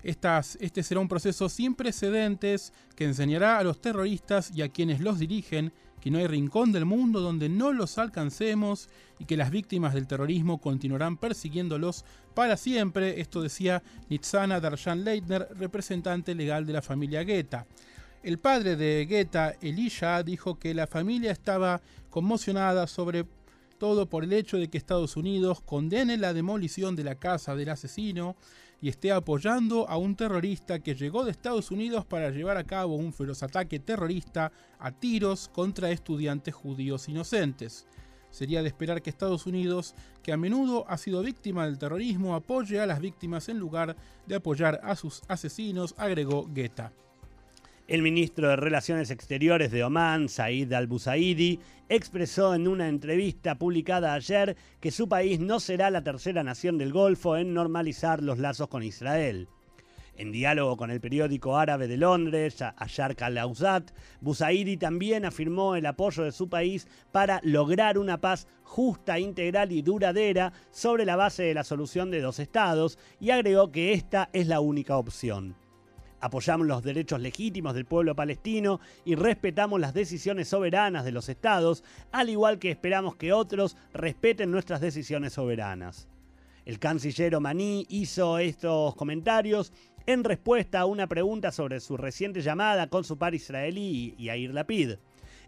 este 0.03 0.83
será 0.83 0.99
un 0.99 1.07
proceso 1.07 1.49
sin 1.49 1.73
precedentes 1.73 2.71
que 2.95 3.05
enseñará 3.05 3.57
a 3.57 3.63
los 3.63 3.81
terroristas 3.81 4.51
y 4.53 4.61
a 4.61 4.69
quienes 4.69 5.01
los 5.01 5.17
dirigen 5.17 5.73
que 6.01 6.11
no 6.11 6.17
hay 6.19 6.27
rincón 6.27 6.71
del 6.71 6.85
mundo 6.85 7.21
donde 7.21 7.49
no 7.49 7.73
los 7.73 7.97
alcancemos 7.97 8.89
y 9.19 9.25
que 9.25 9.37
las 9.37 9.51
víctimas 9.51 9.93
del 9.93 10.07
terrorismo 10.07 10.59
continuarán 10.59 11.17
persiguiéndolos 11.17 12.05
para 12.33 12.57
siempre. 12.57 13.19
Esto 13.19 13.41
decía 13.41 13.81
Nitzana 14.09 14.59
Darshan 14.59 15.03
Leitner, 15.03 15.47
representante 15.55 16.35
legal 16.35 16.65
de 16.65 16.73
la 16.73 16.81
familia 16.81 17.23
Guetta. 17.23 17.65
El 18.23 18.39
padre 18.39 18.75
de 18.75 19.05
Guetta, 19.05 19.55
Elisha, 19.61 20.21
dijo 20.23 20.59
que 20.59 20.73
la 20.73 20.87
familia 20.87 21.31
estaba 21.31 21.81
conmocionada 22.09 22.87
sobre 22.87 23.25
todo 23.77 24.07
por 24.07 24.23
el 24.23 24.33
hecho 24.33 24.57
de 24.57 24.69
que 24.69 24.77
Estados 24.77 25.17
Unidos 25.17 25.61
condene 25.61 26.17
la 26.17 26.33
demolición 26.33 26.95
de 26.95 27.03
la 27.03 27.15
casa 27.15 27.55
del 27.55 27.69
asesino 27.69 28.35
y 28.81 28.89
esté 28.89 29.11
apoyando 29.11 29.89
a 29.89 29.97
un 29.97 30.15
terrorista 30.15 30.79
que 30.79 30.95
llegó 30.95 31.25
de 31.25 31.31
Estados 31.31 31.71
Unidos 31.71 32.05
para 32.05 32.29
llevar 32.29 32.57
a 32.57 32.63
cabo 32.63 32.95
un 32.95 33.13
feroz 33.13 33.43
ataque 33.43 33.79
terrorista 33.79 34.51
a 34.79 34.91
tiros 34.91 35.49
contra 35.49 35.89
estudiantes 35.89 36.53
judíos 36.53 37.09
inocentes. 37.09 37.87
Sería 38.29 38.61
de 38.61 38.67
esperar 38.67 39.01
que 39.01 39.09
Estados 39.09 39.45
Unidos, 39.45 39.95
que 40.21 40.31
a 40.33 40.37
menudo 40.37 40.85
ha 40.89 40.97
sido 40.97 41.23
víctima 41.23 41.65
del 41.65 41.79
terrorismo, 41.79 42.35
apoye 42.35 42.79
a 42.79 42.85
las 42.85 42.99
víctimas 42.99 43.49
en 43.49 43.57
lugar 43.57 43.95
de 44.27 44.35
apoyar 44.35 44.79
a 44.83 44.95
sus 44.95 45.21
asesinos, 45.27 45.95
agregó 45.97 46.45
Guetta. 46.53 46.91
El 47.87 48.01
ministro 48.01 48.49
de 48.49 48.57
Relaciones 48.57 49.11
Exteriores 49.11 49.71
de 49.71 49.85
Omán, 49.85 50.27
Said 50.27 50.73
al-Busaidi, 50.73 51.61
expresó 51.87 52.53
en 52.53 52.67
una 52.67 52.89
entrevista 52.89 53.57
publicada 53.57 54.13
ayer 54.13 54.57
que 54.81 54.91
su 54.91 55.07
país 55.07 55.39
no 55.39 55.61
será 55.61 55.89
la 55.89 56.03
tercera 56.03 56.43
nación 56.43 56.77
del 56.77 56.91
Golfo 56.91 57.37
en 57.37 57.53
normalizar 57.53 58.21
los 58.21 58.39
lazos 58.39 58.67
con 58.67 58.83
Israel. 58.83 59.47
En 60.17 60.33
diálogo 60.33 60.75
con 60.75 60.91
el 60.91 60.99
periódico 60.99 61.55
árabe 61.55 61.87
de 61.87 61.95
Londres, 61.95 62.61
Ayar 62.75 63.15
Al-Awsat, 63.21 63.91
Busaidi 64.19 64.75
también 64.75 65.23
afirmó 65.23 65.77
el 65.77 65.85
apoyo 65.85 66.23
de 66.23 66.33
su 66.33 66.49
país 66.49 66.89
para 67.13 67.39
lograr 67.41 67.97
una 67.97 68.19
paz 68.19 68.49
justa, 68.63 69.17
integral 69.17 69.71
y 69.71 69.81
duradera 69.81 70.51
sobre 70.71 71.05
la 71.05 71.15
base 71.15 71.43
de 71.43 71.53
la 71.53 71.63
solución 71.63 72.11
de 72.11 72.19
dos 72.19 72.39
estados 72.39 72.99
y 73.21 73.29
agregó 73.29 73.71
que 73.71 73.93
esta 73.93 74.29
es 74.33 74.47
la 74.47 74.59
única 74.59 74.97
opción. 74.97 75.55
Apoyamos 76.27 76.67
los 76.67 76.83
derechos 76.83 77.21
legítimos 77.21 77.73
del 77.73 77.85
pueblo 77.85 78.13
palestino 78.13 78.81
y 79.05 79.15
respetamos 79.15 79.79
las 79.79 79.93
decisiones 79.93 80.49
soberanas 80.49 81.05
de 81.05 81.13
los 81.13 81.29
estados, 81.29 81.85
al 82.11 82.29
igual 82.29 82.59
que 82.59 82.69
esperamos 82.69 83.15
que 83.15 83.31
otros 83.31 83.77
respeten 83.93 84.51
nuestras 84.51 84.81
decisiones 84.81 85.31
soberanas. 85.31 86.09
El 86.65 86.79
canciller 86.79 87.33
Omaní 87.33 87.85
hizo 87.87 88.39
estos 88.39 88.93
comentarios 88.95 89.71
en 90.05 90.25
respuesta 90.25 90.81
a 90.81 90.85
una 90.85 91.07
pregunta 91.07 91.53
sobre 91.53 91.79
su 91.79 91.95
reciente 91.95 92.41
llamada 92.41 92.89
con 92.89 93.05
su 93.05 93.17
par 93.17 93.33
israelí 93.33 94.13
Yair 94.19 94.53
Lapid. 94.53 94.95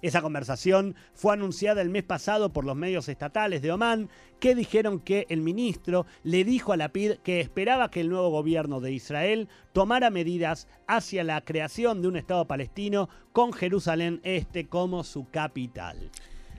Esa 0.02 0.22
conversación 0.22 0.96
fue 1.14 1.34
anunciada 1.34 1.82
el 1.82 1.90
mes 1.90 2.04
pasado 2.04 2.54
por 2.54 2.66
los 2.66 2.76
medios 2.76 3.10
estatales 3.10 3.62
de 3.62 3.72
Omán, 3.72 4.10
que 4.40 4.56
dijeron 4.56 5.00
que 5.00 5.26
el 5.30 5.42
ministro 5.42 6.06
le 6.24 6.44
dijo 6.44 6.72
a 6.72 6.78
Lapid 6.78 7.16
que 7.24 7.42
esperaba 7.42 7.92
que 7.92 8.00
el 8.00 8.10
nuevo 8.10 8.30
gobierno 8.30 8.80
de 8.80 8.94
Israel 8.94 9.50
tomara 9.74 10.10
medidas 10.10 10.68
hacia 10.88 11.24
la 11.24 11.42
creación 11.42 12.02
de 12.02 12.08
un 12.08 12.16
Estado 12.16 12.48
palestino 12.48 13.10
con 13.34 13.52
Jerusalén 13.52 14.22
Este 14.24 14.68
como 14.68 15.04
su 15.04 15.30
capital. 15.30 16.10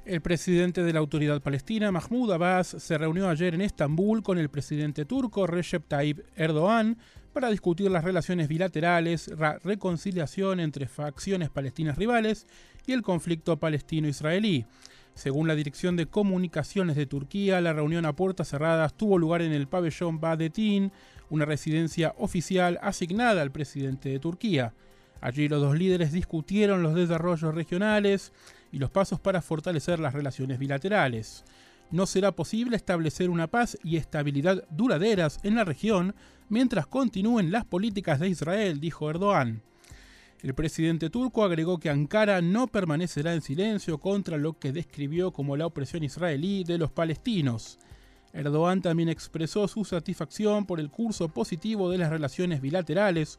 El 0.04 0.22
presidente 0.22 0.82
de 0.82 0.92
la 0.92 0.98
autoridad 0.98 1.40
palestina, 1.42 1.92
Mahmoud 1.92 2.32
Abbas, 2.32 2.66
se 2.66 2.98
reunió 2.98 3.28
ayer 3.28 3.54
en 3.54 3.60
Estambul 3.60 4.22
con 4.22 4.38
el 4.38 4.48
presidente 4.48 5.04
turco 5.04 5.46
Recep 5.46 5.86
Tayyip 5.86 6.20
Erdogan 6.36 6.98
para 7.32 7.50
discutir 7.50 7.90
las 7.90 8.02
relaciones 8.02 8.48
bilaterales, 8.48 9.28
la 9.38 9.58
reconciliación 9.58 10.58
entre 10.58 10.88
facciones 10.88 11.50
palestinas 11.50 11.96
rivales 11.96 12.46
y 12.90 12.92
el 12.92 13.02
conflicto 13.02 13.56
palestino-israelí. 13.56 14.66
Según 15.14 15.46
la 15.46 15.54
Dirección 15.54 15.96
de 15.96 16.06
Comunicaciones 16.06 16.96
de 16.96 17.06
Turquía, 17.06 17.60
la 17.60 17.72
reunión 17.72 18.04
a 18.04 18.14
puertas 18.14 18.48
cerradas 18.48 18.94
tuvo 18.94 19.16
lugar 19.16 19.42
en 19.42 19.52
el 19.52 19.68
pabellón 19.68 20.20
Badetin, 20.20 20.90
una 21.28 21.44
residencia 21.44 22.14
oficial 22.18 22.80
asignada 22.82 23.42
al 23.42 23.52
presidente 23.52 24.08
de 24.08 24.18
Turquía. 24.18 24.74
Allí 25.20 25.48
los 25.48 25.60
dos 25.60 25.78
líderes 25.78 26.10
discutieron 26.10 26.82
los 26.82 26.96
desarrollos 26.96 27.54
regionales 27.54 28.32
y 28.72 28.78
los 28.78 28.90
pasos 28.90 29.20
para 29.20 29.40
fortalecer 29.40 30.00
las 30.00 30.14
relaciones 30.14 30.58
bilaterales. 30.58 31.44
No 31.92 32.06
será 32.06 32.32
posible 32.32 32.76
establecer 32.76 33.30
una 33.30 33.46
paz 33.46 33.78
y 33.84 33.98
estabilidad 33.98 34.64
duraderas 34.70 35.38
en 35.44 35.54
la 35.54 35.64
región 35.64 36.14
mientras 36.48 36.88
continúen 36.88 37.52
las 37.52 37.64
políticas 37.64 38.18
de 38.18 38.30
Israel, 38.30 38.80
dijo 38.80 39.08
Erdogan. 39.10 39.62
El 40.42 40.54
presidente 40.54 41.10
turco 41.10 41.44
agregó 41.44 41.78
que 41.78 41.90
Ankara 41.90 42.40
no 42.40 42.66
permanecerá 42.66 43.34
en 43.34 43.42
silencio 43.42 43.98
contra 43.98 44.38
lo 44.38 44.58
que 44.58 44.72
describió 44.72 45.32
como 45.32 45.54
la 45.54 45.66
opresión 45.66 46.02
israelí 46.02 46.64
de 46.64 46.78
los 46.78 46.90
palestinos. 46.90 47.78
Erdogan 48.32 48.80
también 48.80 49.10
expresó 49.10 49.68
su 49.68 49.84
satisfacción 49.84 50.64
por 50.64 50.80
el 50.80 50.88
curso 50.88 51.28
positivo 51.28 51.90
de 51.90 51.98
las 51.98 52.08
relaciones 52.08 52.62
bilaterales 52.62 53.38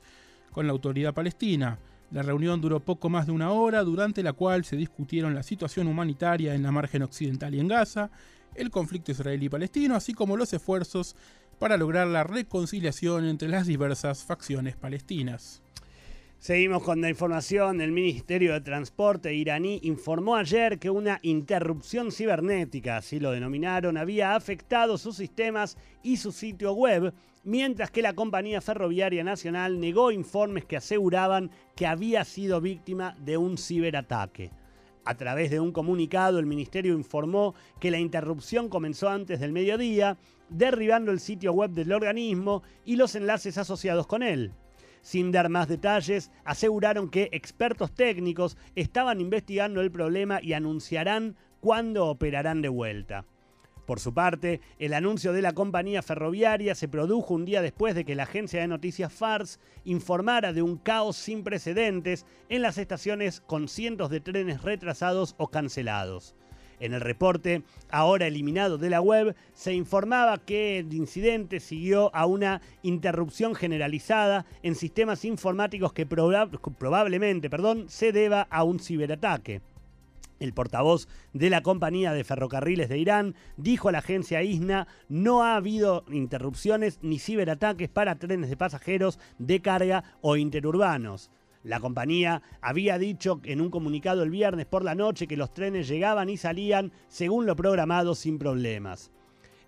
con 0.52 0.68
la 0.68 0.74
autoridad 0.74 1.16
palestina. 1.16 1.80
La 2.12 2.22
reunión 2.22 2.62
duró 2.62 2.80
poco 2.80 3.10
más 3.10 3.26
de 3.26 3.32
una 3.32 3.52
hora, 3.52 3.84
durante 3.84 4.22
la 4.22 4.34
cual 4.34 4.64
se 4.64 4.76
discutieron 4.76 5.34
la 5.34 5.42
situación 5.42 5.88
humanitaria 5.88 6.54
en 6.54 6.62
la 6.62 6.72
margen 6.72 7.02
occidental 7.02 7.56
y 7.56 7.62
en 7.62 7.70
Gaza, 7.70 8.12
el 8.54 8.70
conflicto 8.70 9.12
israelí-palestino, 9.12 9.96
así 9.96 10.14
como 10.14 10.38
los 10.38 10.54
esfuerzos 10.54 11.16
para 11.58 11.78
lograr 11.78 12.06
la 12.08 12.24
reconciliación 12.24 13.26
entre 13.26 13.48
las 13.48 13.66
diversas 13.66 14.24
facciones 14.24 14.76
palestinas. 14.76 15.61
Seguimos 16.42 16.82
con 16.82 17.00
la 17.02 17.10
información. 17.10 17.82
El 17.82 17.92
Ministerio 17.92 18.54
de 18.54 18.62
Transporte 18.62 19.32
iraní 19.32 19.80
informó 19.84 20.36
ayer 20.36 20.80
que 20.80 20.90
una 20.90 21.20
interrupción 21.22 22.12
cibernética, 22.12 22.98
así 22.98 23.20
lo 23.20 23.30
denominaron, 23.30 23.96
había 23.96 24.34
afectado 24.34 24.98
sus 24.98 25.18
sistemas 25.18 25.78
y 26.02 26.18
su 26.18 26.32
sitio 26.32 26.74
web, 26.74 27.14
mientras 27.44 27.92
que 27.92 28.02
la 28.02 28.14
compañía 28.14 28.60
ferroviaria 28.60 29.24
nacional 29.24 29.80
negó 29.80 30.12
informes 30.12 30.66
que 30.66 30.78
aseguraban 30.78 31.52
que 31.76 31.86
había 31.86 32.26
sido 32.26 32.60
víctima 32.60 33.16
de 33.20 33.38
un 33.38 33.56
ciberataque. 33.60 34.50
A 35.06 35.14
través 35.18 35.52
de 35.52 35.60
un 35.60 35.72
comunicado, 35.72 36.40
el 36.40 36.48
ministerio 36.48 36.96
informó 36.96 37.54
que 37.80 37.92
la 37.92 38.00
interrupción 38.00 38.68
comenzó 38.68 39.10
antes 39.10 39.40
del 39.42 39.52
mediodía, 39.52 40.18
derribando 40.50 41.12
el 41.12 41.20
sitio 41.20 41.54
web 41.54 41.70
del 41.70 41.94
organismo 41.94 42.64
y 42.84 42.96
los 42.96 43.14
enlaces 43.14 43.60
asociados 43.60 44.08
con 44.08 44.24
él. 44.24 44.54
Sin 45.02 45.32
dar 45.32 45.50
más 45.50 45.68
detalles, 45.68 46.32
aseguraron 46.46 47.10
que 47.10 47.30
expertos 47.32 47.92
técnicos 47.94 48.58
estaban 48.76 49.20
investigando 49.20 49.82
el 49.82 49.92
problema 49.92 50.40
y 50.42 50.54
anunciarán 50.54 51.36
cuándo 51.60 52.08
operarán 52.08 52.62
de 52.62 52.70
vuelta. 52.70 53.26
Por 53.86 54.00
su 54.00 54.14
parte, 54.14 54.62
el 54.80 54.94
anuncio 54.94 55.34
de 55.34 55.42
la 55.42 55.54
compañía 55.54 56.02
ferroviaria 56.02 56.76
se 56.76 56.88
produjo 56.88 57.34
un 57.34 57.46
día 57.46 57.62
después 57.62 57.96
de 57.96 58.06
que 58.06 58.16
la 58.16 58.24
agencia 58.24 58.62
de 58.62 58.68
noticias 58.68 59.12
FARS 59.12 59.60
informara 59.84 60.54
de 60.54 60.62
un 60.62 60.78
caos 60.78 61.18
sin 61.18 61.44
precedentes 61.44 62.26
en 62.48 62.62
las 62.62 62.78
estaciones 62.78 63.42
con 63.42 63.68
cientos 63.68 64.10
de 64.10 64.20
trenes 64.20 64.62
retrasados 64.62 65.36
o 65.38 65.48
cancelados. 65.50 66.36
En 66.82 66.96
el 66.96 67.02
reporte, 67.02 67.62
ahora 67.92 68.26
eliminado 68.26 68.80
de 68.80 68.90
la 68.90 69.02
web, 69.02 69.36
se 69.54 69.72
informaba 69.72 70.40
que 70.40 70.80
el 70.80 70.92
incidente 70.96 71.60
siguió 71.60 72.14
a 72.16 72.26
una 72.26 72.60
interrupción 72.82 73.54
generalizada 73.54 74.48
en 74.64 74.74
sistemas 74.74 75.24
informáticos 75.24 75.94
que 75.94 76.08
probablemente 76.08 77.52
perdón, 77.52 77.86
se 77.88 78.12
deba 78.12 78.48
a 78.50 78.64
un 78.64 78.80
ciberataque. 78.80 79.62
El 80.40 80.54
portavoz 80.54 81.08
de 81.34 81.52
la 81.52 81.62
compañía 81.62 82.14
de 82.14 82.24
ferrocarriles 82.24 82.90
de 82.90 82.98
Irán 82.98 83.36
dijo 83.58 83.90
a 83.90 83.92
la 83.92 84.00
agencia 84.00 84.42
ISNA 84.42 84.88
no 85.08 85.44
ha 85.44 85.58
habido 85.58 86.04
interrupciones 86.10 86.98
ni 87.04 87.20
ciberataques 87.20 87.90
para 87.90 88.18
trenes 88.18 88.50
de 88.50 88.58
pasajeros 88.58 89.20
de 89.38 89.62
carga 89.62 90.04
o 90.22 90.36
interurbanos. 90.36 91.30
La 91.64 91.80
compañía 91.80 92.42
había 92.60 92.98
dicho 92.98 93.40
en 93.44 93.62
un 93.62 93.70
comunicado 93.70 94.24
el 94.24 94.32
viernes 94.32 94.66
por 94.66 94.84
la 94.84 94.96
noche 94.96 95.28
que 95.28 95.38
los 95.38 95.54
trenes 95.54 95.88
llegaban 95.88 96.30
y 96.30 96.38
salían 96.38 96.92
según 97.08 97.46
lo 97.46 97.56
programado 97.56 98.16
sin 98.16 98.40
problemas. 98.40 99.12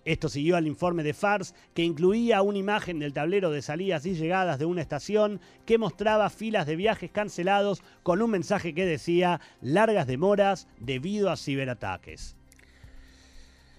Esto 0.05 0.27
siguió 0.27 0.57
al 0.57 0.67
informe 0.67 1.03
de 1.03 1.13
FARS 1.13 1.53
que 1.73 1.83
incluía 1.83 2.41
una 2.41 2.57
imagen 2.57 2.99
del 2.99 3.13
tablero 3.13 3.51
de 3.51 3.61
salidas 3.61 4.05
y 4.05 4.15
llegadas 4.15 4.59
de 4.59 4.65
una 4.65 4.81
estación 4.81 5.39
que 5.65 5.77
mostraba 5.77 6.29
filas 6.29 6.67
de 6.67 6.75
viajes 6.75 7.11
cancelados 7.11 7.83
con 8.01 8.21
un 8.21 8.31
mensaje 8.31 8.73
que 8.73 8.85
decía 8.85 9.39
largas 9.61 10.07
demoras 10.07 10.67
debido 10.79 11.29
a 11.29 11.37
ciberataques. 11.37 12.35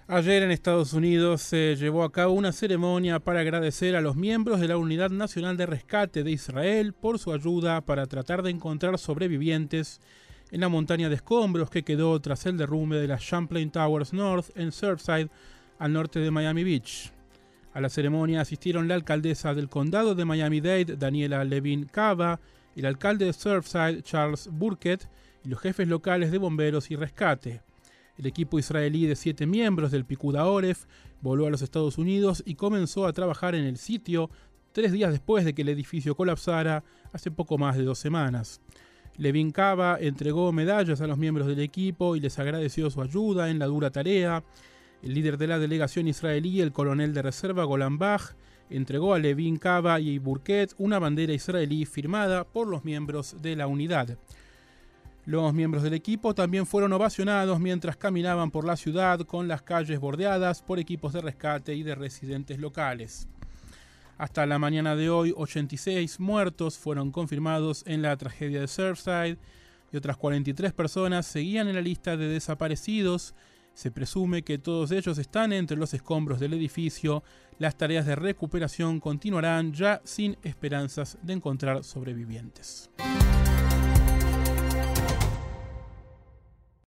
Ayer 0.07 0.43
en 0.43 0.51
Estados 0.51 0.93
Unidos 0.93 1.41
se 1.41 1.77
llevó 1.77 2.05
a 2.05 2.13
cabo 2.13 2.35
una 2.35 2.53
ceremonia 2.53 3.21
para 3.21 3.41
agradecer 3.41 3.97
a 3.97 4.03
los 4.03 4.17
miembros 4.17 4.61
de 4.61 4.69
la 4.69 4.77
Unidad 4.77 5.09
Nacional 5.09 5.57
de 5.57 5.65
Rescate 5.65 6.23
de 6.23 6.31
Israel 6.31 6.93
por 6.93 7.19
su 7.19 7.33
ayuda 7.33 7.81
para 7.81 8.05
tratar 8.05 8.43
de 8.43 8.51
encontrar 8.51 8.99
sobrevivientes 8.99 10.03
en 10.51 10.61
la 10.61 10.69
montaña 10.69 11.09
de 11.09 11.15
escombros 11.15 11.71
que 11.71 11.85
quedó 11.85 12.21
tras 12.21 12.45
el 12.45 12.59
derrumbe 12.59 12.99
de 12.99 13.09
las 13.09 13.23
Champlain 13.25 13.71
Towers 13.71 14.13
North 14.13 14.51
en 14.57 14.73
Surfside, 14.73 15.31
al 15.79 15.95
norte 15.95 16.21
de 16.21 16.31
Miami 16.31 16.65
Beach. 16.65 17.11
A 17.73 17.81
la 17.81 17.89
ceremonia 17.89 18.43
asistieron 18.43 18.89
la 18.89 18.97
alcaldesa 18.97 19.55
del 19.55 19.71
condado 19.71 20.15
de 20.15 20.27
Miami-Dade, 20.27 20.97
Daniela 20.99 21.43
Levin 21.45 21.87
Cava, 21.87 22.41
el 22.77 22.85
alcalde 22.85 23.25
de 23.25 23.33
Surfside, 23.33 24.03
Charles 24.03 24.51
Burkett, 24.53 25.09
y 25.43 25.49
los 25.49 25.61
jefes 25.61 25.89
locales 25.89 26.31
de 26.31 26.37
bomberos 26.37 26.91
y 26.91 26.97
rescate. 26.97 27.63
El 28.17 28.27
equipo 28.27 28.59
israelí 28.59 29.07
de 29.07 29.17
siete 29.17 29.47
miembros 29.47 29.91
del 29.91 30.05
Pikuda 30.05 30.47
Oref 30.47 30.85
voló 31.21 31.47
a 31.47 31.51
los 31.51 31.63
Estados 31.63 31.99
Unidos 31.99 32.43
y 32.47 32.55
comenzó 32.55 33.07
a 33.07 33.13
trabajar 33.13 33.55
en 33.55 33.65
el 33.65 33.77
sitio 33.77 34.31
tres 34.73 34.93
días 34.93 35.11
después 35.11 35.45
de 35.45 35.55
que 35.55 35.63
el 35.63 35.69
edificio 35.69 36.15
colapsara 36.15 36.85
hace 37.13 37.31
poco 37.31 37.59
más 37.59 37.77
de 37.77 37.85
dos 37.85 37.99
semanas. 37.99 38.61
Levin 39.17 39.51
Kaba 39.51 39.99
entregó 40.01 40.53
medallas 40.53 41.01
a 41.01 41.07
los 41.07 41.19
miembros 41.19 41.47
del 41.47 41.61
equipo 41.61 42.17
y 42.17 42.21
les 42.21 42.39
agradeció 42.39 42.91
su 42.91 43.01
ayuda 43.01 43.51
en 43.51 43.59
la 43.59 43.67
dura 43.67 43.91
tarea. 43.91 44.45
El 45.03 45.15
líder 45.15 45.39
de 45.39 45.47
la 45.47 45.59
delegación 45.59 46.09
israelí, 46.09 46.61
el 46.61 46.73
coronel 46.73 47.15
de 47.15 47.23
reserva 47.23 47.65
Golan 47.65 47.99
Bach, 47.99 48.35
entregó 48.71 49.15
a 49.15 49.19
Levin 49.19 49.57
Kaba 49.57 50.01
y 50.01 50.19
Burkett 50.19 50.75
una 50.79 50.99
bandera 50.99 51.33
israelí 51.33 51.85
firmada 51.85 52.45
por 52.45 52.67
los 52.67 52.85
miembros 52.85 53.41
de 53.41 53.57
la 53.57 53.67
unidad. 53.67 54.19
Los 55.27 55.55
miembros 55.55 55.83
del 55.83 55.95
equipo 55.95 56.35
también 56.35 56.67
fueron 56.67 56.93
ovacionados 56.93 57.59
mientras 57.59 57.97
caminaban 57.97 58.51
por 58.51 58.67
la 58.67 58.77
ciudad 58.77 59.21
con 59.21 59.49
las 59.49 59.63
calles 59.63 59.99
bordeadas 59.99 60.61
por 60.61 60.79
equipos 60.79 61.15
de 61.15 61.23
rescate 61.23 61.75
y 61.75 61.83
de 61.83 61.95
residentes 61.95 62.59
locales. 62.59 63.27
Hasta 64.19 64.45
la 64.45 64.59
mañana 64.59 64.95
de 64.95 65.09
hoy, 65.09 65.33
86 65.35 66.21
muertos 66.21 66.79
fueron 66.79 67.11
confirmados 67.11 67.85
en 67.87 68.03
la 68.03 68.17
tragedia 68.19 68.61
de 68.61 68.69
Surfside 68.69 69.39
y 69.93 69.97
otras 69.97 70.19
43 70.19 70.73
personas 70.73 71.25
seguían 71.25 71.69
en 71.69 71.77
la 71.77 71.81
lista 71.81 72.17
de 72.17 72.29
desaparecidos 72.29 73.35
Se 73.73 73.91
presume 73.91 74.43
que 74.43 74.59
todos 74.59 74.93
ellos 74.93 75.19
están 75.19 75.53
entre 75.53 75.77
los 75.77 75.95
escombros 75.95 76.39
del 76.39 76.53
edificio. 76.53 77.25
Las 77.59 77.77
tareas 77.77 78.07
de 78.07 78.15
recuperación 78.15 79.01
continuarán 79.01 79.73
ya 79.73 80.01
sin 80.05 80.37
esperanzas 80.43 81.19
de 81.23 81.33
encontrar 81.33 81.83
sobrevivientes. 81.83 82.91